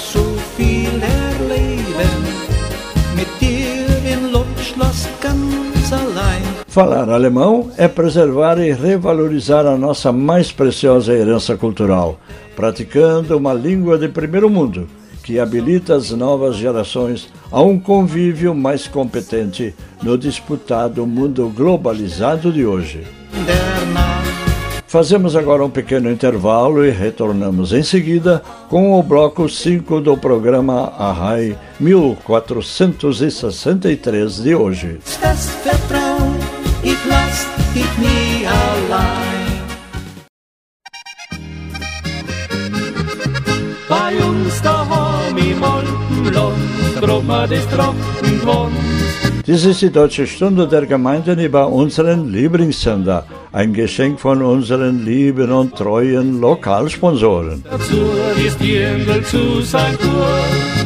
Falar 6.79 7.11
alemão 7.11 7.72
é 7.76 7.89
preservar 7.89 8.57
e 8.61 8.70
revalorizar 8.70 9.66
a 9.66 9.76
nossa 9.76 10.12
mais 10.12 10.53
preciosa 10.53 11.12
herança 11.12 11.57
cultural, 11.57 12.20
praticando 12.55 13.37
uma 13.37 13.53
língua 13.53 13.99
de 13.99 14.07
primeiro 14.07 14.49
mundo 14.49 14.87
que 15.24 15.41
habilita 15.41 15.97
as 15.97 16.12
novas 16.12 16.55
gerações 16.55 17.33
a 17.51 17.61
um 17.61 17.81
convívio 17.81 18.55
mais 18.55 18.87
competente 18.87 19.74
no 20.01 20.16
disputado 20.16 21.05
mundo 21.05 21.53
globalizado 21.53 22.53
de 22.53 22.64
hoje. 22.64 23.05
Fazemos 24.87 25.35
agora 25.35 25.64
um 25.64 25.70
pequeno 25.70 26.09
intervalo 26.09 26.87
e 26.87 26.91
retornamos 26.91 27.72
em 27.72 27.83
seguida 27.83 28.41
com 28.68 28.93
o 28.93 29.03
bloco 29.03 29.49
5 29.49 30.01
do 30.01 30.16
programa 30.16 30.93
Arrai 30.97 31.59
1463 31.81 34.37
de 34.37 34.55
hoje. 34.55 35.01
Ich 36.83 36.99
lass 37.09 37.47
dich 37.74 37.99
nie 37.99 38.47
allein. 38.47 39.59
Bei 43.89 44.12
uns 44.22 44.61
daheim 44.62 45.37
im 45.39 45.64
Alpenland, 45.64 47.01
drummer 47.01 47.47
des 47.47 47.66
Trockengrund. 47.68 48.76
Dies 49.47 49.64
ist 49.64 49.81
die 49.81 49.91
Deutsche 49.91 50.26
Stunde 50.26 50.68
der 50.68 50.85
Gemeinden 50.85 51.39
über 51.39 51.68
unseren 51.68 52.31
Lieblingssender. 52.31 53.24
Ein 53.51 53.72
Geschenk 53.72 54.20
von 54.20 54.43
unseren 54.43 55.07
lieben 55.07 55.51
und 55.51 55.74
treuen 55.74 56.39
Lokalsponsoren. 56.39 57.64
Dazu 57.64 58.11
ist 58.47 58.61
Jüngel 58.61 59.24
zu 59.24 59.62
sein 59.62 59.97
Kur. 59.97 60.78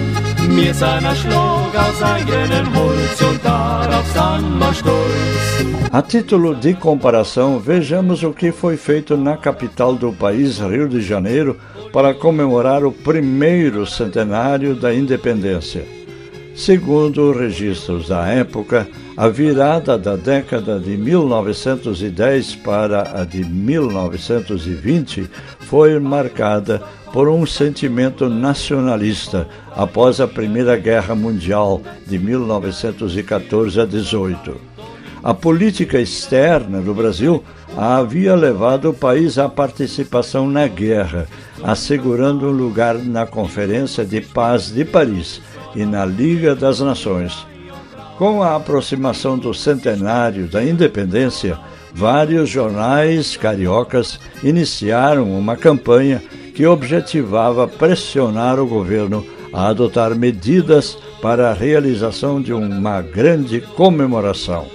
Mir 0.55 0.75
seiner 0.75 1.15
Schlag 1.15 1.75
aus 1.75 2.03
eigenem 2.03 2.67
Holz 2.77 3.21
und 3.23 3.43
darauf 3.43 4.07
sind 4.13 4.59
wir 4.59 4.75
stolz. 4.75 5.23
A 5.91 6.03
título 6.03 6.55
de 6.55 6.75
comparação, 6.75 7.59
vejamos 7.59 8.23
o 8.23 8.33
que 8.33 8.53
foi 8.53 8.77
feito 8.77 9.17
na 9.17 9.37
capital 9.37 9.95
do 9.95 10.13
país, 10.13 10.59
Rio 10.59 10.89
de 10.89 11.01
Janeiro, 11.01 11.57
para 11.93 12.15
comemorar 12.15 12.85
o 12.85 12.93
primeiro 12.93 13.87
centenário 13.87 14.75
da 14.75 14.95
independência. 14.95 15.85
Segundo 16.55 17.33
registros 17.33 18.09
da 18.09 18.27
época, 18.27 18.87
a 19.17 19.29
virada 19.29 19.97
da 19.97 20.17
década 20.17 20.79
de 20.79 20.97
1910 20.97 22.57
para 22.57 23.21
a 23.21 23.25
de 23.25 23.45
1920 23.45 25.29
foi 25.61 25.99
marcada 25.99 26.83
por 27.13 27.29
um 27.29 27.45
sentimento 27.45 28.29
nacionalista 28.29 29.47
após 29.77 30.21
a 30.21 30.27
Primeira 30.27 30.77
Guerra 30.77 31.15
Mundial 31.15 31.83
de 32.07 32.19
1914 32.19 33.81
a 33.81 33.85
18. 33.85 34.57
A 35.23 35.33
política 35.33 36.01
externa 36.01 36.81
do 36.81 36.95
Brasil 36.95 37.45
havia 37.77 38.35
levado 38.35 38.91
o 38.91 38.95
país 38.95 39.39
à 39.39 39.49
participação 39.49 40.49
na 40.49 40.67
guerra, 40.67 41.29
assegurando 41.63 42.49
um 42.49 42.51
lugar 42.51 42.97
na 42.97 43.25
Conferência 43.25 44.05
de 44.05 44.21
Paz 44.21 44.73
de 44.73 44.85
Paris 44.85 45.41
e 45.77 45.85
na 45.85 46.05
Liga 46.05 46.57
das 46.57 46.81
Nações. 46.81 47.47
Com 48.19 48.43
a 48.43 48.57
aproximação 48.57 49.39
do 49.39 49.55
centenário 49.55 50.49
da 50.49 50.65
independência, 50.65 51.59
vários 51.95 52.49
jornais 52.49 53.37
cariocas 53.37 54.19
iniciaram 54.43 55.31
uma 55.39 55.57
campanha 55.57 56.23
que 56.55 56.67
objetivava 56.67 57.67
pressionar 57.67 58.61
o 58.61 58.67
governo 58.67 59.27
a 59.53 59.69
adotar 59.69 60.15
medidas 60.15 60.97
para 61.21 61.51
a 61.51 61.55
realização 61.55 62.41
de 62.41 62.53
uma 62.53 63.01
grande 63.01 63.61
comemoração. 63.61 64.67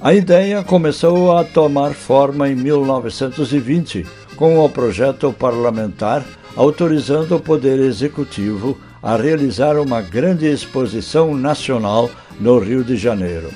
A 0.00 0.14
ideia 0.14 0.64
começou 0.64 1.36
a 1.36 1.44
tomar 1.44 1.92
forma 1.92 2.48
em 2.48 2.54
1920, 2.54 4.06
com 4.36 4.58
o 4.58 4.68
projeto 4.68 5.32
parlamentar 5.32 6.24
autorizando 6.56 7.36
o 7.36 7.40
Poder 7.40 7.78
Executivo 7.80 8.78
a 9.02 9.16
realizar 9.16 9.78
uma 9.78 10.00
grande 10.00 10.46
exposição 10.46 11.34
nacional 11.34 12.10
no 12.38 12.58
Rio 12.58 12.84
de 12.84 12.96
Janeiro. 12.96 13.50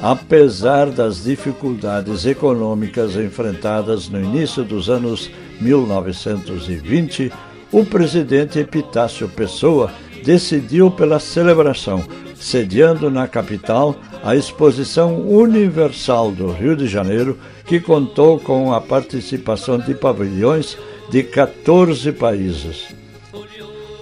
Apesar 0.00 0.90
das 0.90 1.22
dificuldades 1.22 2.26
econômicas 2.26 3.16
enfrentadas 3.16 4.08
no 4.08 4.20
início 4.20 4.64
dos 4.64 4.88
anos 4.88 5.30
1920, 5.60 7.32
o 7.70 7.84
presidente 7.84 8.58
Epitácio 8.58 9.28
Pessoa 9.28 9.90
decidiu 10.24 10.90
pela 10.90 11.18
celebração, 11.18 12.04
sediando 12.34 13.10
na 13.10 13.26
capital 13.26 13.96
a 14.22 14.36
Exposição 14.36 15.20
Universal 15.20 16.30
do 16.32 16.52
Rio 16.52 16.76
de 16.76 16.86
Janeiro, 16.86 17.38
que 17.66 17.80
contou 17.80 18.38
com 18.38 18.72
a 18.72 18.80
participação 18.80 19.78
de 19.78 19.94
pavilhões 19.94 20.76
de 21.10 21.22
14 21.22 22.12
países. 22.12 22.94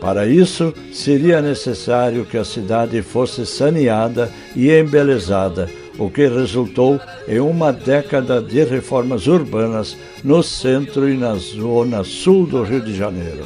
Para 0.01 0.27
isso, 0.27 0.73
seria 0.93 1.43
necessário 1.43 2.25
que 2.25 2.39
a 2.39 2.45
cidade 2.45 3.03
fosse 3.03 3.45
saneada 3.45 4.31
e 4.57 4.71
embelezada, 4.71 5.69
o 6.01 6.11
que 6.11 6.27
resultou 6.27 6.99
em 7.29 7.39
uma 7.39 7.73
década 7.73 8.41
de 8.41 8.65
reformas 8.65 9.27
urbanas 9.27 9.99
no 10.25 10.43
centro 10.43 11.07
e 11.07 11.15
na 11.17 11.35
zona 11.35 12.03
sul 12.03 12.47
do 12.47 12.63
Rio 12.63 12.81
de 12.81 12.97
Janeiro. 12.97 13.45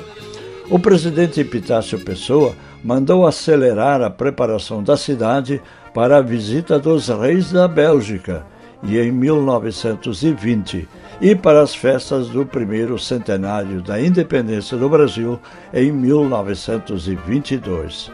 O 0.71 0.79
presidente 0.79 1.41
Epitácio 1.41 1.99
Pessoa 1.99 2.55
mandou 2.83 3.27
acelerar 3.27 4.01
a 4.01 4.09
preparação 4.09 4.83
da 4.85 4.97
cidade 4.97 5.61
para 5.93 6.19
a 6.19 6.23
visita 6.23 6.79
dos 6.79 7.09
reis 7.09 7.51
da 7.51 7.67
Bélgica 7.67 8.47
e 8.85 8.99
em 8.99 9.11
1920 9.11 10.89
e 11.21 11.35
para 11.35 11.61
as 11.61 11.75
festas 11.75 12.29
do 12.29 12.47
primeiro 12.47 12.97
centenário 13.01 13.83
da 13.83 14.01
independência 14.01 14.79
do 14.79 14.89
Brasil 14.89 15.41
em 15.73 15.91
1922. 15.91 18.13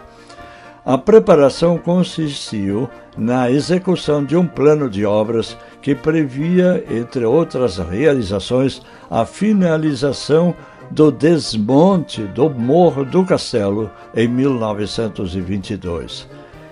A 0.90 0.98
preparação 0.98 1.78
consistiu 1.78 2.90
na 3.16 3.48
execução 3.48 4.24
de 4.24 4.36
um 4.36 4.44
plano 4.44 4.90
de 4.90 5.06
obras 5.06 5.56
que 5.80 5.94
previa, 5.94 6.84
entre 6.90 7.24
outras 7.24 7.78
realizações, 7.78 8.82
a 9.08 9.24
finalização 9.24 10.52
do 10.90 11.12
desmonte 11.12 12.24
do 12.24 12.50
Morro 12.50 13.04
do 13.04 13.24
Castelo 13.24 13.88
em 14.16 14.26
1922. 14.26 16.28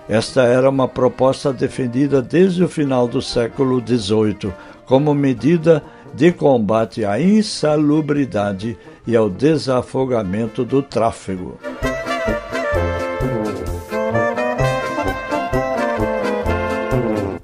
Esta 0.09 0.43
era 0.43 0.69
uma 0.69 0.89
proposta 0.89 1.53
defendida 1.53 2.21
desde 2.21 2.61
o 2.61 2.67
final 2.67 3.07
do 3.07 3.21
século 3.21 3.81
XVIII 3.81 4.53
como 4.85 5.13
medida 5.13 5.81
de 6.13 6.33
combate 6.33 7.05
à 7.05 7.21
insalubridade 7.21 8.77
e 9.07 9.15
ao 9.15 9.29
desafogamento 9.29 10.65
do 10.65 10.83
tráfego. 10.83 11.57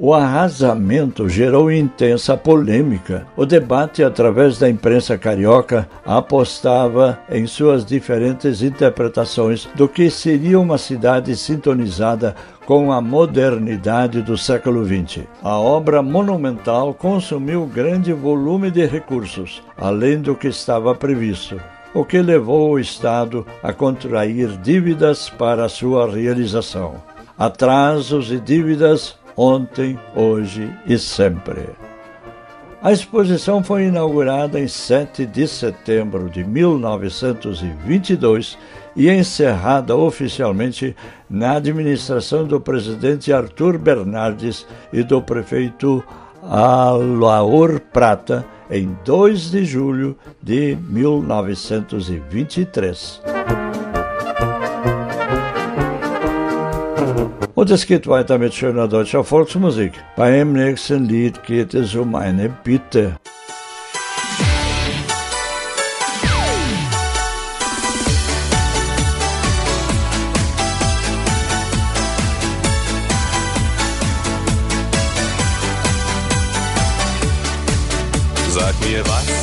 O 0.07 0.13
arrasamento 0.13 1.27
gerou 1.27 1.71
intensa 1.71 2.37
polêmica. 2.37 3.25
O 3.35 3.43
debate, 3.43 4.03
através 4.03 4.59
da 4.59 4.69
imprensa 4.69 5.17
carioca, 5.17 5.89
apostava 6.05 7.17
em 7.27 7.47
suas 7.47 7.83
diferentes 7.83 8.61
interpretações 8.61 9.67
do 9.73 9.89
que 9.89 10.11
seria 10.11 10.59
uma 10.59 10.77
cidade 10.77 11.35
sintonizada 11.35 12.35
com 12.67 12.91
a 12.91 13.01
modernidade 13.01 14.21
do 14.21 14.37
século 14.37 14.85
XX. 14.85 15.23
A 15.41 15.57
obra 15.57 16.03
monumental 16.03 16.93
consumiu 16.93 17.65
grande 17.65 18.13
volume 18.13 18.69
de 18.69 18.85
recursos, 18.85 19.63
além 19.75 20.21
do 20.21 20.35
que 20.35 20.49
estava 20.49 20.93
previsto, 20.93 21.59
o 21.95 22.05
que 22.05 22.21
levou 22.21 22.73
o 22.73 22.79
Estado 22.79 23.43
a 23.63 23.73
contrair 23.73 24.49
dívidas 24.61 25.31
para 25.31 25.67
sua 25.67 26.07
realização. 26.07 26.93
Atrasos 27.39 28.31
e 28.31 28.39
dívidas 28.39 29.17
ontem, 29.35 29.99
hoje 30.15 30.71
e 30.85 30.97
sempre. 30.97 31.67
A 32.81 32.91
exposição 32.91 33.63
foi 33.63 33.85
inaugurada 33.85 34.59
em 34.59 34.67
7 34.67 35.25
de 35.25 35.47
setembro 35.47 36.29
de 36.29 36.43
1922 36.43 38.57
e 38.95 39.09
encerrada 39.09 39.95
oficialmente 39.95 40.95
na 41.27 41.53
administração 41.53 42.45
do 42.45 42.61
presidente 42.61 43.33
Arthur 43.33 43.79
Bernardes 43.79 44.67
e 44.93 45.01
do 45.01 45.19
prefeito 45.21 46.03
Alaor 46.43 47.79
Prata 47.91 48.45
em 48.69 48.95
2 49.03 49.49
de 49.51 49.65
julho 49.65 50.15
de 50.41 50.77
1923. 50.87 53.64
Und 57.55 57.69
es 57.69 57.85
geht 57.87 58.05
weiter 58.05 58.37
mit 58.37 58.53
schöner 58.53 58.89
deutscher 58.89 59.23
Volksmusik. 59.23 59.93
Beim 60.17 60.51
nächsten 60.51 61.05
Lied 61.05 61.41
geht 61.43 61.73
es 61.73 61.95
um 61.95 62.13
eine 62.13 62.49
Bitte. 62.49 63.15
Sag 78.49 78.73
mir, 78.81 79.01
was 79.05 79.34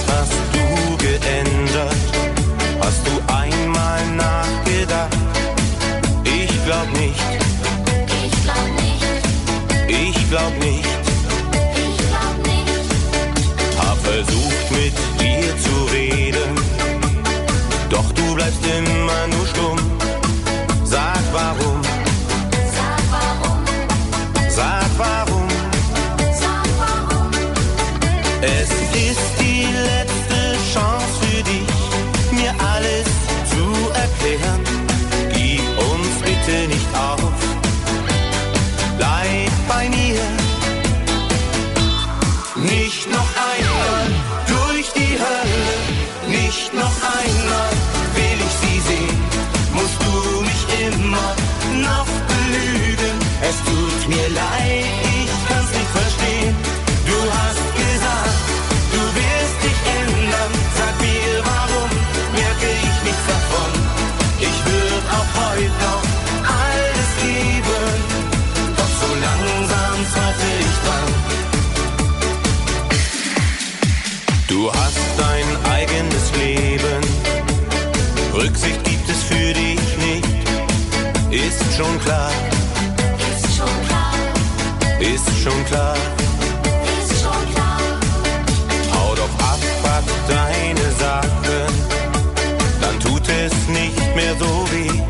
bist 93.43 93.68
nicht 93.70 94.14
mehr 94.14 94.34
so 94.38 94.64
wie. 94.72 95.03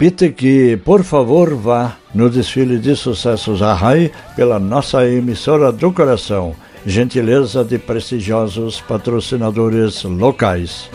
Pite 0.02 0.32
que, 0.32 0.78
por 0.78 1.04
favor, 1.04 1.54
vá 1.54 1.96
no 2.12 2.28
desfile 2.28 2.80
de 2.80 2.96
sucessos 2.96 3.62
Arrai 3.62 4.12
pela 4.36 4.58
nossa 4.58 5.06
emissora 5.08 5.72
do 5.72 5.92
coração. 5.92 6.56
Gentileza 6.84 7.64
de 7.64 7.78
prestigiosos 7.78 8.82
patrocinadores 8.82 10.02
locais. 10.02 10.90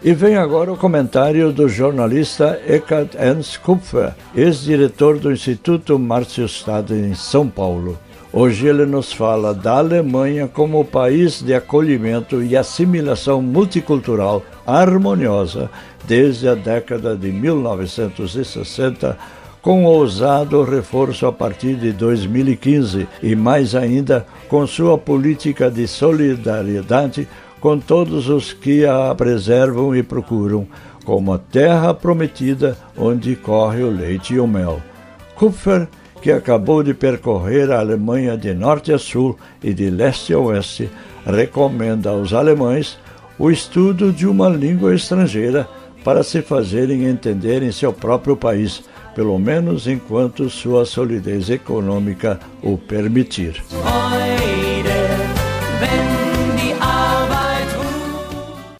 E 0.00 0.14
vem 0.14 0.36
agora 0.36 0.72
o 0.72 0.76
comentário 0.76 1.52
do 1.52 1.68
jornalista 1.68 2.62
Eckhard 2.68 3.16
Ernst 3.18 3.58
Kupfer, 3.58 4.14
ex-diretor 4.32 5.18
do 5.18 5.32
Instituto 5.32 5.98
Marciustad 5.98 6.88
em 6.92 7.16
São 7.16 7.48
Paulo. 7.48 7.98
Hoje 8.38 8.66
ele 8.66 8.84
nos 8.84 9.14
fala 9.14 9.54
da 9.54 9.78
Alemanha 9.78 10.46
como 10.46 10.84
país 10.84 11.40
de 11.40 11.54
acolhimento 11.54 12.42
e 12.42 12.54
assimilação 12.54 13.40
multicultural 13.40 14.42
harmoniosa 14.66 15.70
desde 16.06 16.46
a 16.46 16.54
década 16.54 17.16
de 17.16 17.32
1960, 17.32 19.16
com 19.62 19.86
ousado 19.86 20.62
reforço 20.64 21.24
a 21.26 21.32
partir 21.32 21.76
de 21.76 21.92
2015 21.92 23.08
e 23.22 23.34
mais 23.34 23.74
ainda 23.74 24.26
com 24.50 24.66
sua 24.66 24.98
política 24.98 25.70
de 25.70 25.88
solidariedade 25.88 27.26
com 27.58 27.78
todos 27.78 28.28
os 28.28 28.52
que 28.52 28.84
a 28.84 29.14
preservam 29.14 29.96
e 29.96 30.02
procuram, 30.02 30.68
como 31.06 31.32
a 31.32 31.38
terra 31.38 31.94
prometida 31.94 32.76
onde 32.98 33.34
corre 33.34 33.82
o 33.82 33.88
leite 33.88 34.34
e 34.34 34.38
o 34.38 34.46
mel. 34.46 34.82
Kupfer 35.36 35.88
que 36.20 36.30
acabou 36.32 36.82
de 36.82 36.94
percorrer 36.94 37.70
a 37.70 37.80
Alemanha 37.80 38.36
de 38.36 38.52
norte 38.54 38.92
a 38.92 38.98
sul 38.98 39.38
e 39.62 39.72
de 39.72 39.90
leste 39.90 40.32
a 40.32 40.38
oeste, 40.38 40.90
recomenda 41.24 42.10
aos 42.10 42.32
alemães 42.32 42.98
o 43.38 43.50
estudo 43.50 44.12
de 44.12 44.26
uma 44.26 44.48
língua 44.48 44.94
estrangeira 44.94 45.68
para 46.02 46.22
se 46.22 46.40
fazerem 46.40 47.04
entender 47.04 47.62
em 47.62 47.72
seu 47.72 47.92
próprio 47.92 48.36
país, 48.36 48.82
pelo 49.14 49.38
menos 49.38 49.86
enquanto 49.86 50.48
sua 50.48 50.84
solidez 50.84 51.50
econômica 51.50 52.38
o 52.62 52.78
permitir. 52.78 53.62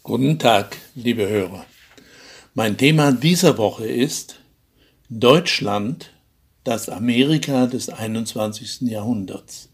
Guten 0.03 0.37
Tag, 0.37 0.69
liebe 0.97 1.25
Hörer. 1.25 1.67
Mein 2.55 2.77
Thema 2.77 3.11
dieser 3.11 3.59
Woche 3.59 3.87
ist 3.87 4.37
Deutschland 5.11 6.07
das 6.67 6.89
Amerika 6.89 7.67
des 7.67 7.91
21. 7.91 8.91
Jahrhunderts. 8.91 9.69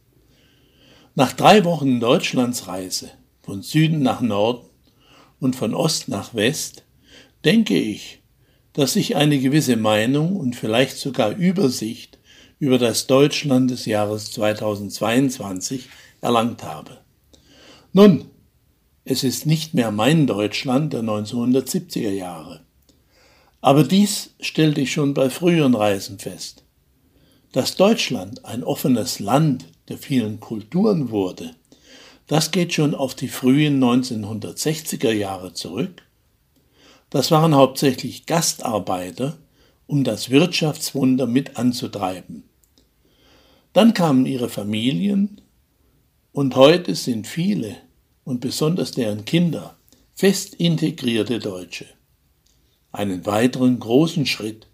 Nach 1.14 1.32
drei 1.32 1.64
Wochen 1.64 2.01
Deutschlandsreise 2.01 3.11
von 3.40 3.62
Süden 3.62 4.03
nach 4.03 4.20
Norden 4.20 4.66
und 5.40 5.57
von 5.57 5.74
Ost 5.74 6.09
nach 6.09 6.34
West 6.34 6.84
denke 7.47 7.78
ich, 7.78 8.20
dass 8.74 8.97
ich 8.97 9.16
eine 9.16 9.38
gewisse 9.38 9.76
Meinung 9.76 10.36
und 10.36 10.55
vielleicht 10.55 10.99
sogar 10.99 11.30
Übersicht 11.34 12.18
über 12.59 12.76
das 12.76 13.07
Deutschland 13.07 13.70
des 13.70 13.86
Jahres 13.86 14.30
2022 14.32 15.88
erlangt 16.20 16.62
habe. 16.62 16.99
Nun, 17.95 18.26
es 19.07 19.24
ist 19.24 19.47
nicht 19.47 19.72
mehr 19.72 19.90
mein 19.90 20.26
Deutschland 20.26 20.93
der 20.93 21.03
1970er 21.03 22.11
Jahre. 22.11 22.61
Aber 23.62 23.82
dies 23.82 24.34
stellte 24.40 24.82
ich 24.82 24.93
schon 24.93 25.14
bei 25.14 25.30
früheren 25.30 25.74
Reisen 25.74 26.18
fest. 26.18 26.62
Dass 27.53 27.76
Deutschland 27.76 28.46
ein 28.46 28.64
offenes 28.64 29.18
Land 29.18 29.66
der 29.88 29.98
vielen 29.98 30.40
Kulturen 30.40 31.11
wurde, 31.11 31.55
das 32.26 32.50
geht 32.50 32.72
schon 32.72 32.94
auf 32.94 33.14
die 33.14 33.28
frühen 33.28 33.78
1960er 33.84 35.12
Jahre 35.12 35.53
zurück. 35.53 36.03
Das 37.11 37.30
waren 37.30 37.55
hauptsächlich 37.55 38.24
Gastarbeiter, 38.24 39.36
um 39.86 40.03
das 40.03 40.30
Wirtschaftswunder 40.30 41.26
mit 41.26 41.59
anzutreiben. 41.59 42.44
Dann 43.74 43.92
kamen 43.92 44.24
ihre 44.24 44.48
Familien 44.48 45.42
und 46.32 46.57
heute 46.57 46.94
sind 46.94 47.26
viele 47.26 47.76
und 48.24 48.40
besonders 48.40 48.92
deren 48.92 49.26
Kinder 49.26 49.76
fest 50.14 50.55
integrierte 50.55 51.38
Deutsche. 51.38 51.84
Einen 52.92 53.26
weiteren 53.26 53.78
großen 53.78 54.24
Schritt 54.24 54.68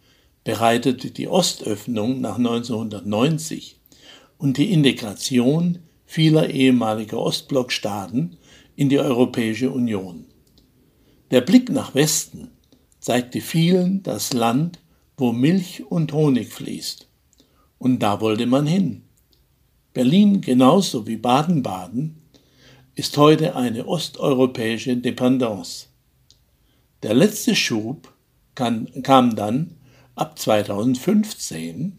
bereitete 0.48 1.10
die 1.10 1.28
Ostöffnung 1.28 2.22
nach 2.22 2.38
1990 2.38 3.78
und 4.38 4.56
die 4.56 4.72
Integration 4.72 5.80
vieler 6.06 6.48
ehemaliger 6.48 7.18
Ostblockstaaten 7.18 8.38
in 8.74 8.88
die 8.88 8.98
Europäische 8.98 9.70
Union. 9.70 10.24
Der 11.30 11.42
Blick 11.42 11.68
nach 11.68 11.94
Westen 11.94 12.48
zeigte 12.98 13.42
vielen 13.42 14.02
das 14.02 14.32
Land, 14.32 14.78
wo 15.18 15.32
Milch 15.32 15.84
und 15.90 16.14
Honig 16.14 16.50
fließt. 16.50 17.06
Und 17.76 17.98
da 17.98 18.22
wollte 18.22 18.46
man 18.46 18.66
hin. 18.66 19.02
Berlin 19.92 20.40
genauso 20.40 21.06
wie 21.06 21.18
Baden-Baden 21.18 22.22
ist 22.94 23.18
heute 23.18 23.54
eine 23.54 23.86
osteuropäische 23.86 24.96
Dependance. 24.96 25.88
Der 27.02 27.12
letzte 27.12 27.54
Schub 27.54 28.14
kam 28.54 29.36
dann 29.36 29.74
ab 30.18 30.38
2015 30.38 31.94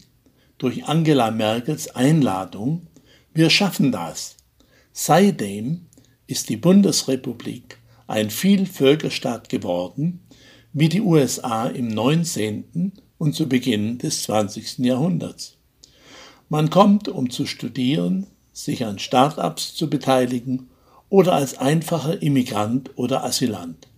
durch 0.58 0.84
Angela 0.84 1.30
Merkels 1.30 1.94
Einladung 1.94 2.86
Wir 3.32 3.48
schaffen 3.48 3.92
das. 3.92 4.36
Seitdem 4.92 5.86
ist 6.26 6.48
die 6.48 6.56
Bundesrepublik 6.56 7.78
ein 8.06 8.30
Vielvölkerstaat 8.30 9.48
geworden, 9.48 10.20
wie 10.72 10.88
die 10.88 11.00
USA 11.00 11.66
im 11.66 11.88
19. 11.88 12.92
und 13.18 13.34
zu 13.34 13.48
Beginn 13.48 13.98
des 13.98 14.24
20. 14.24 14.78
Jahrhunderts. 14.80 15.56
Man 16.48 16.70
kommt, 16.70 17.08
um 17.08 17.30
zu 17.30 17.46
studieren, 17.46 18.26
sich 18.52 18.84
an 18.84 18.98
Start-ups 18.98 19.74
zu 19.74 19.88
beteiligen 19.88 20.68
oder 21.08 21.34
als 21.34 21.56
einfacher 21.56 22.20
Immigrant 22.20 22.90
oder 22.96 23.24
Asylant. 23.24 23.89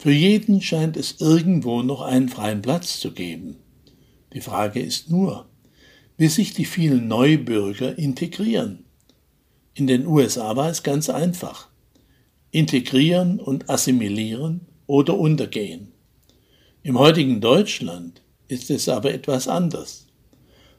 Für 0.00 0.12
jeden 0.12 0.62
scheint 0.62 0.96
es 0.96 1.20
irgendwo 1.20 1.82
noch 1.82 2.00
einen 2.00 2.30
freien 2.30 2.62
Platz 2.62 3.00
zu 3.00 3.12
geben. 3.12 3.56
Die 4.32 4.40
Frage 4.40 4.80
ist 4.80 5.10
nur, 5.10 5.44
wie 6.16 6.28
sich 6.28 6.54
die 6.54 6.64
vielen 6.64 7.06
Neubürger 7.06 7.98
integrieren. 7.98 8.86
In 9.74 9.86
den 9.86 10.06
USA 10.06 10.56
war 10.56 10.70
es 10.70 10.82
ganz 10.82 11.10
einfach. 11.10 11.68
Integrieren 12.50 13.40
und 13.40 13.68
assimilieren 13.68 14.62
oder 14.86 15.18
untergehen. 15.18 15.92
Im 16.82 16.98
heutigen 16.98 17.42
Deutschland 17.42 18.22
ist 18.48 18.70
es 18.70 18.88
aber 18.88 19.12
etwas 19.12 19.48
anders, 19.48 20.06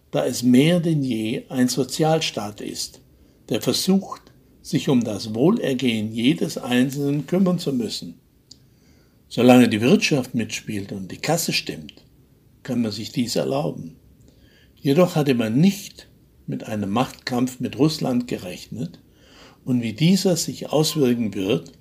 da 0.09 0.25
es 0.25 0.41
mehr 0.41 0.79
denn 0.79 1.03
je 1.03 1.43
ein 1.49 1.67
Sozialstaat 1.67 2.59
ist, 2.59 3.01
der 3.49 3.61
versucht, 3.61 4.31
sich 4.63 4.89
um 4.89 5.03
das 5.03 5.35
Wohlergehen 5.35 6.11
jedes 6.11 6.57
Einzelnen 6.57 7.27
kümmern 7.27 7.59
zu 7.59 7.71
müssen. 7.71 8.20
Solange 9.33 9.69
die 9.69 9.79
Wirtschaft 9.79 10.35
mitspielt 10.35 10.91
und 10.91 11.09
die 11.09 11.17
Kasse 11.17 11.53
stimmt, 11.53 12.03
kann 12.63 12.81
man 12.81 12.91
sich 12.91 13.13
dies 13.13 13.37
erlauben. 13.37 13.95
Jedoch 14.75 15.15
hatte 15.15 15.35
man 15.35 15.55
nicht 15.57 16.09
mit 16.47 16.65
einem 16.65 16.89
Machtkampf 16.89 17.61
mit 17.61 17.79
Russland 17.79 18.27
gerechnet, 18.27 18.99
und 19.63 19.81
wie 19.81 19.93
dieser 19.93 20.35
sich 20.35 20.69
auswirken 20.69 21.33
wird, 21.33 21.71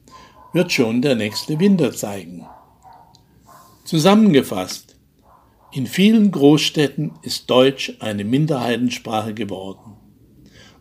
wird 0.52 0.70
schon 0.70 1.02
der 1.02 1.16
nächste 1.16 1.58
Winter 1.58 1.90
zeigen. 1.90 2.46
Zusammengefasst, 3.84 4.94
in 5.72 5.88
vielen 5.88 6.30
Großstädten 6.30 7.14
ist 7.22 7.50
Deutsch 7.50 7.96
eine 7.98 8.22
Minderheitensprache 8.22 9.34
geworden. 9.34 9.96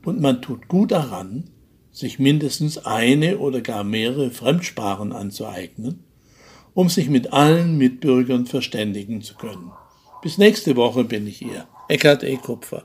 Und 0.05 0.21
man 0.21 0.43
tut 0.43 0.67
gut 0.67 0.91
daran, 0.91 1.49
sich 1.91 2.19
mindestens 2.19 2.77
eine 2.77 3.39
oder 3.39 3.61
gar 3.61 3.83
mehrere 3.83 4.29
Fremdsprachen 4.29 5.13
anzueignen, 5.13 6.03
um 6.73 6.89
sich 6.89 7.09
mit 7.09 7.33
allen 7.33 7.77
Mitbürgern 7.77 8.45
verständigen 8.45 9.21
zu 9.21 9.35
können. 9.35 9.71
Bis 10.21 10.37
nächste 10.37 10.75
Woche 10.75 11.03
bin 11.03 11.27
ich 11.27 11.37
hier. 11.37 11.67
Eckhard 11.87 12.23
E. 12.23 12.37
Kupfer. 12.37 12.83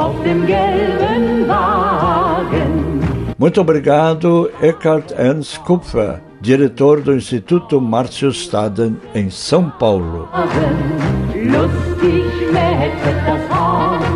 auf 0.00 0.22
dem 0.24 0.46
gelben 0.46 1.48
Wagen. 1.48 3.00
Muito 3.38 3.60
obrigado, 3.60 4.48
Eckhart 4.60 5.12
Ernst 5.12 5.62
Kupfer, 5.64 6.20
diretor 6.40 7.00
do 7.00 7.12
Instituto 7.12 7.80
Márcio 7.80 8.32
Staden, 8.32 8.96
em 9.14 9.30
São 9.30 9.70
Paulo. 9.78 10.28
Lustig 11.34 12.24
schmeckt 12.38 13.06
das 13.26 13.42
Horn. 13.50 14.09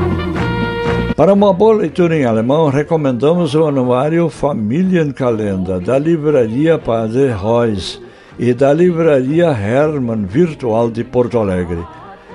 Para 1.17 1.33
uma 1.33 1.53
boa 1.53 1.77
leitura 1.77 2.17
em 2.17 2.25
alemão, 2.25 2.69
recomendamos 2.69 3.55
o 3.55 3.65
anuário 3.67 4.29
Familienkalender 4.29 5.79
da 5.79 5.97
Livraria 5.97 6.77
Padre 6.77 7.29
Reus 7.29 8.03
e 8.37 8.53
da 8.53 8.73
Livraria 8.73 9.47
Hermann 9.47 10.27
Virtual 10.27 10.91
de 10.91 11.05
Porto 11.05 11.39
Alegre. 11.39 11.87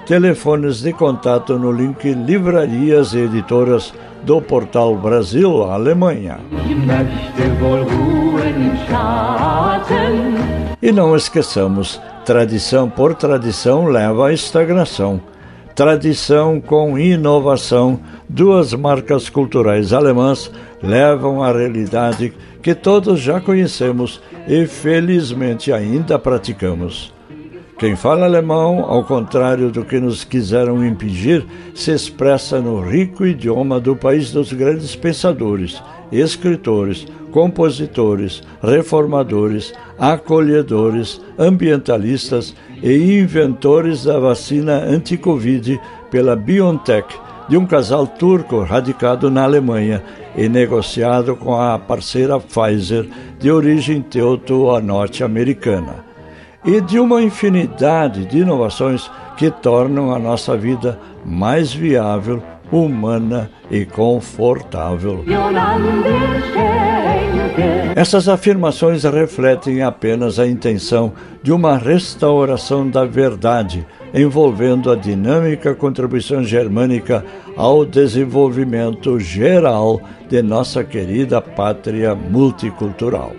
Telefones 0.06 0.80
de 0.82 0.94
contato 0.94 1.60
no 1.60 1.74
link 1.74 2.10
Livrarias 2.14 3.14
e 3.14 3.20
Editoras 3.20 3.94
do 4.24 4.42
Portal 4.42 4.96
Brasil 4.96 5.64
Alemanha. 5.64 6.40
E 10.82 10.92
não 10.94 11.18
esqueçamos, 11.18 12.02
tradição 12.24 12.90
por 12.90 13.14
tradição 13.14 13.88
leva 13.88 14.30
à 14.30 14.34
estagnação. 14.34 15.20
Tradição 15.80 16.60
com 16.60 17.00
inovação, 17.00 18.02
duas 18.28 18.74
marcas 18.74 19.30
culturais 19.30 19.94
alemãs 19.94 20.52
levam 20.84 21.42
à 21.42 21.54
realidade 21.54 22.34
que 22.62 22.76
todos 22.76 23.22
já 23.22 23.40
conhecemos 23.40 24.22
e 24.46 24.68
felizmente 24.68 25.72
ainda 25.72 26.20
praticamos. 26.20 27.14
Quem 27.78 27.96
fala 27.96 28.26
alemão, 28.26 28.84
ao 28.84 29.06
contrário 29.06 29.72
do 29.72 29.86
que 29.86 30.02
nos 30.02 30.26
quiseram 30.26 30.86
impedir, 30.86 31.46
se 31.74 31.92
expressa 31.92 32.60
no 32.60 32.82
rico 32.82 33.26
idioma 33.26 33.80
do 33.80 33.96
país 33.96 34.34
dos 34.34 34.52
grandes 34.52 34.98
pensadores, 34.98 35.82
escritores, 36.12 37.08
compositores, 37.32 38.42
reformadores, 38.62 39.74
acolhedores, 39.98 41.22
ambientalistas 41.38 42.56
e 42.82 43.20
inventores 43.20 44.04
da 44.04 44.20
vacina 44.20 44.78
anti-Covid 44.78 45.80
pela 46.10 46.36
BioNTech, 46.36 47.08
de 47.48 47.58
um 47.58 47.66
casal 47.66 48.06
turco 48.06 48.62
radicado 48.62 49.32
na 49.32 49.44
Alemanha 49.44 50.04
e 50.36 50.48
negociado 50.48 51.36
com 51.36 51.60
a 51.60 51.80
parceira 51.80 52.40
Pfizer, 52.40 53.08
de 53.40 53.52
origem 53.52 54.02
teuto-norte-americana 54.02 56.10
e 56.64 56.82
de 56.82 57.00
uma 57.00 57.22
infinidade 57.22 58.26
de 58.26 58.40
inovações 58.40 59.10
que 59.38 59.50
tornam 59.50 60.14
a 60.14 60.20
nossa 60.20 60.58
vida 60.58 61.00
mais 61.26 61.74
viável, 61.74 62.44
humana 62.72 63.50
e 63.70 63.86
confortável. 63.86 65.24
Essas 67.96 68.30
afirmações 68.30 69.04
refletem 69.04 69.82
apenas 69.82 70.40
a 70.40 70.48
intenção 70.48 71.12
de 71.44 71.52
uma 71.52 71.78
restauração 71.78 72.90
da 72.90 73.06
verdade, 73.06 73.86
envolvendo 74.14 74.92
a 74.92 74.96
dinâmica 74.96 75.76
contribuição 75.76 76.44
germânica 76.44 77.26
ao 77.58 77.86
desenvolvimento 77.86 79.20
geral 79.20 80.02
de 80.30 80.42
nossa 80.42 80.84
querida 80.84 81.42
pátria 81.42 82.16
multicultural. 82.16 83.34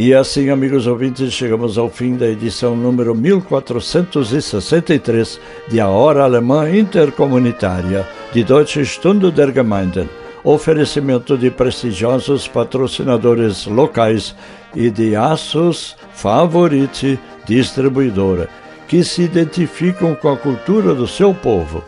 E 0.00 0.14
assim, 0.14 0.48
amigos 0.48 0.86
ouvintes, 0.86 1.32
chegamos 1.32 1.76
ao 1.76 1.90
fim 1.90 2.14
da 2.14 2.28
edição 2.28 2.76
número 2.76 3.16
1463 3.16 5.40
de 5.66 5.80
A 5.80 5.88
Hora 5.88 6.22
Alemã 6.22 6.70
Intercomunitária 6.70 8.06
de 8.32 8.44
Deutsche 8.44 8.86
Stunde 8.86 9.32
der 9.32 9.52
Gemeinden, 9.52 10.08
oferecimento 10.44 11.36
de 11.36 11.50
prestigiosos 11.50 12.46
patrocinadores 12.46 13.66
locais 13.66 14.36
e 14.72 14.88
de 14.88 15.16
Aços 15.16 15.96
Favorite 16.12 17.18
Distribuidora, 17.44 18.48
que 18.86 19.02
se 19.02 19.22
identificam 19.22 20.14
com 20.14 20.28
a 20.28 20.36
cultura 20.36 20.94
do 20.94 21.08
seu 21.08 21.34
povo. 21.34 21.82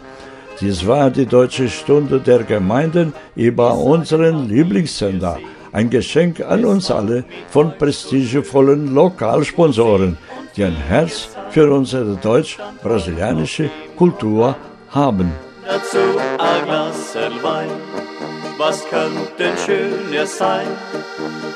Dies 0.58 0.82
war 0.82 1.12
die 1.12 1.26
Deutsche 1.26 1.68
Stunde 1.68 2.18
der 2.18 2.44
Gemeinden 2.44 3.12
über 3.36 3.72
unseren 3.72 4.48
Lieblingssender. 4.48 5.59
Ein 5.72 5.90
Geschenk 5.90 6.40
an 6.40 6.64
uns 6.64 6.90
alle 6.90 7.24
von 7.48 7.72
prestigievollen 7.78 8.94
Lokalsponsoren, 8.94 10.18
die 10.56 10.64
ein 10.64 10.76
Herz 10.76 11.28
für 11.50 11.72
unsere 11.72 12.16
deutsch-brasilianische 12.16 13.70
Kultur 13.96 14.56
haben. 14.90 15.32
dazu 15.70 15.98
ein 16.38 16.64
Glas 16.64 17.14
Wein. 17.42 17.68
Was 18.58 18.84
könnte 18.88 19.56
schöner 19.64 20.26
sein? 20.26 20.66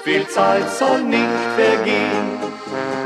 Viel 0.05 0.27
Zeit 0.29 0.71
soll 0.71 1.03
nicht 1.03 1.41
vergehen, 1.57 2.27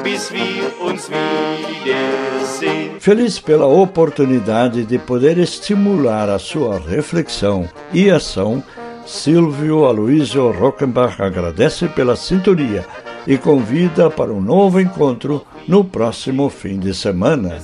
bis 0.05 0.33
wir 0.33 0.65
uns 0.87 1.09
wiedersehen. 1.11 3.01
Feliz 3.01 3.41
pela 3.41 3.67
oportunidade 3.67 4.85
de 4.85 4.99
poder 4.99 5.39
estimular 5.39 6.29
a 6.29 6.39
sua 6.39 6.79
reflexão 6.79 7.69
e 7.93 8.11
ação, 8.11 8.63
Silvio 9.09 9.87
Aloysio 9.87 10.51
Rockenbach 10.53 11.23
agradece 11.23 11.89
pela 11.89 12.15
sintonia 12.15 12.85
e 13.27 13.39
convida 13.39 14.11
para 14.11 14.31
um 14.31 14.41
novo 14.41 14.79
encontro 14.79 15.47
no 15.67 15.83
próximo 15.83 16.51
fim 16.51 16.79
de 16.79 16.93
semana. 16.93 17.57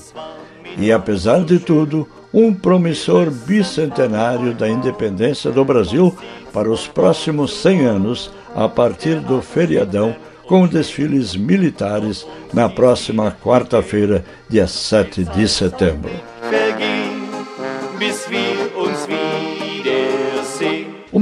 E 0.79 0.91
apesar 0.91 1.45
de 1.45 1.59
tudo, 1.59 2.09
um 2.33 2.55
promissor 2.55 3.31
bicentenário 3.31 4.55
da 4.55 4.67
independência 4.67 5.51
do 5.51 5.63
Brasil 5.67 6.17
para 6.51 6.71
os 6.71 6.89
próximos 6.89 7.53
100 7.59 7.81
anos, 7.85 8.33
a 8.57 8.67
partir 8.67 9.21
do 9.21 9.43
feriadão, 9.43 10.17
com 10.49 10.67
desfiles 10.67 11.37
militares 11.37 12.27
na 12.55 12.71
próxima 12.71 13.31
quarta-feira, 13.45 14.25
dia 14.49 14.67
7 14.67 15.25
de 15.25 15.47
setembro. 15.47 16.11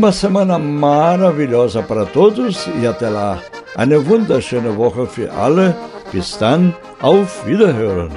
Uma 0.03 0.11
semana 0.11 0.59
maravilhosa 0.59 1.81
para 1.81 2.05
todos 2.05 2.67
e 2.83 2.89
até 2.89 3.09
lá. 3.09 3.39
Eine 3.77 4.05
wunderschöne 4.05 4.77
Woche 4.77 5.07
für 5.07 5.33
alle. 5.33 5.77
Bis 6.11 6.37
dann, 6.39 6.75
auf 7.01 7.47
Wiederhören. 7.47 8.11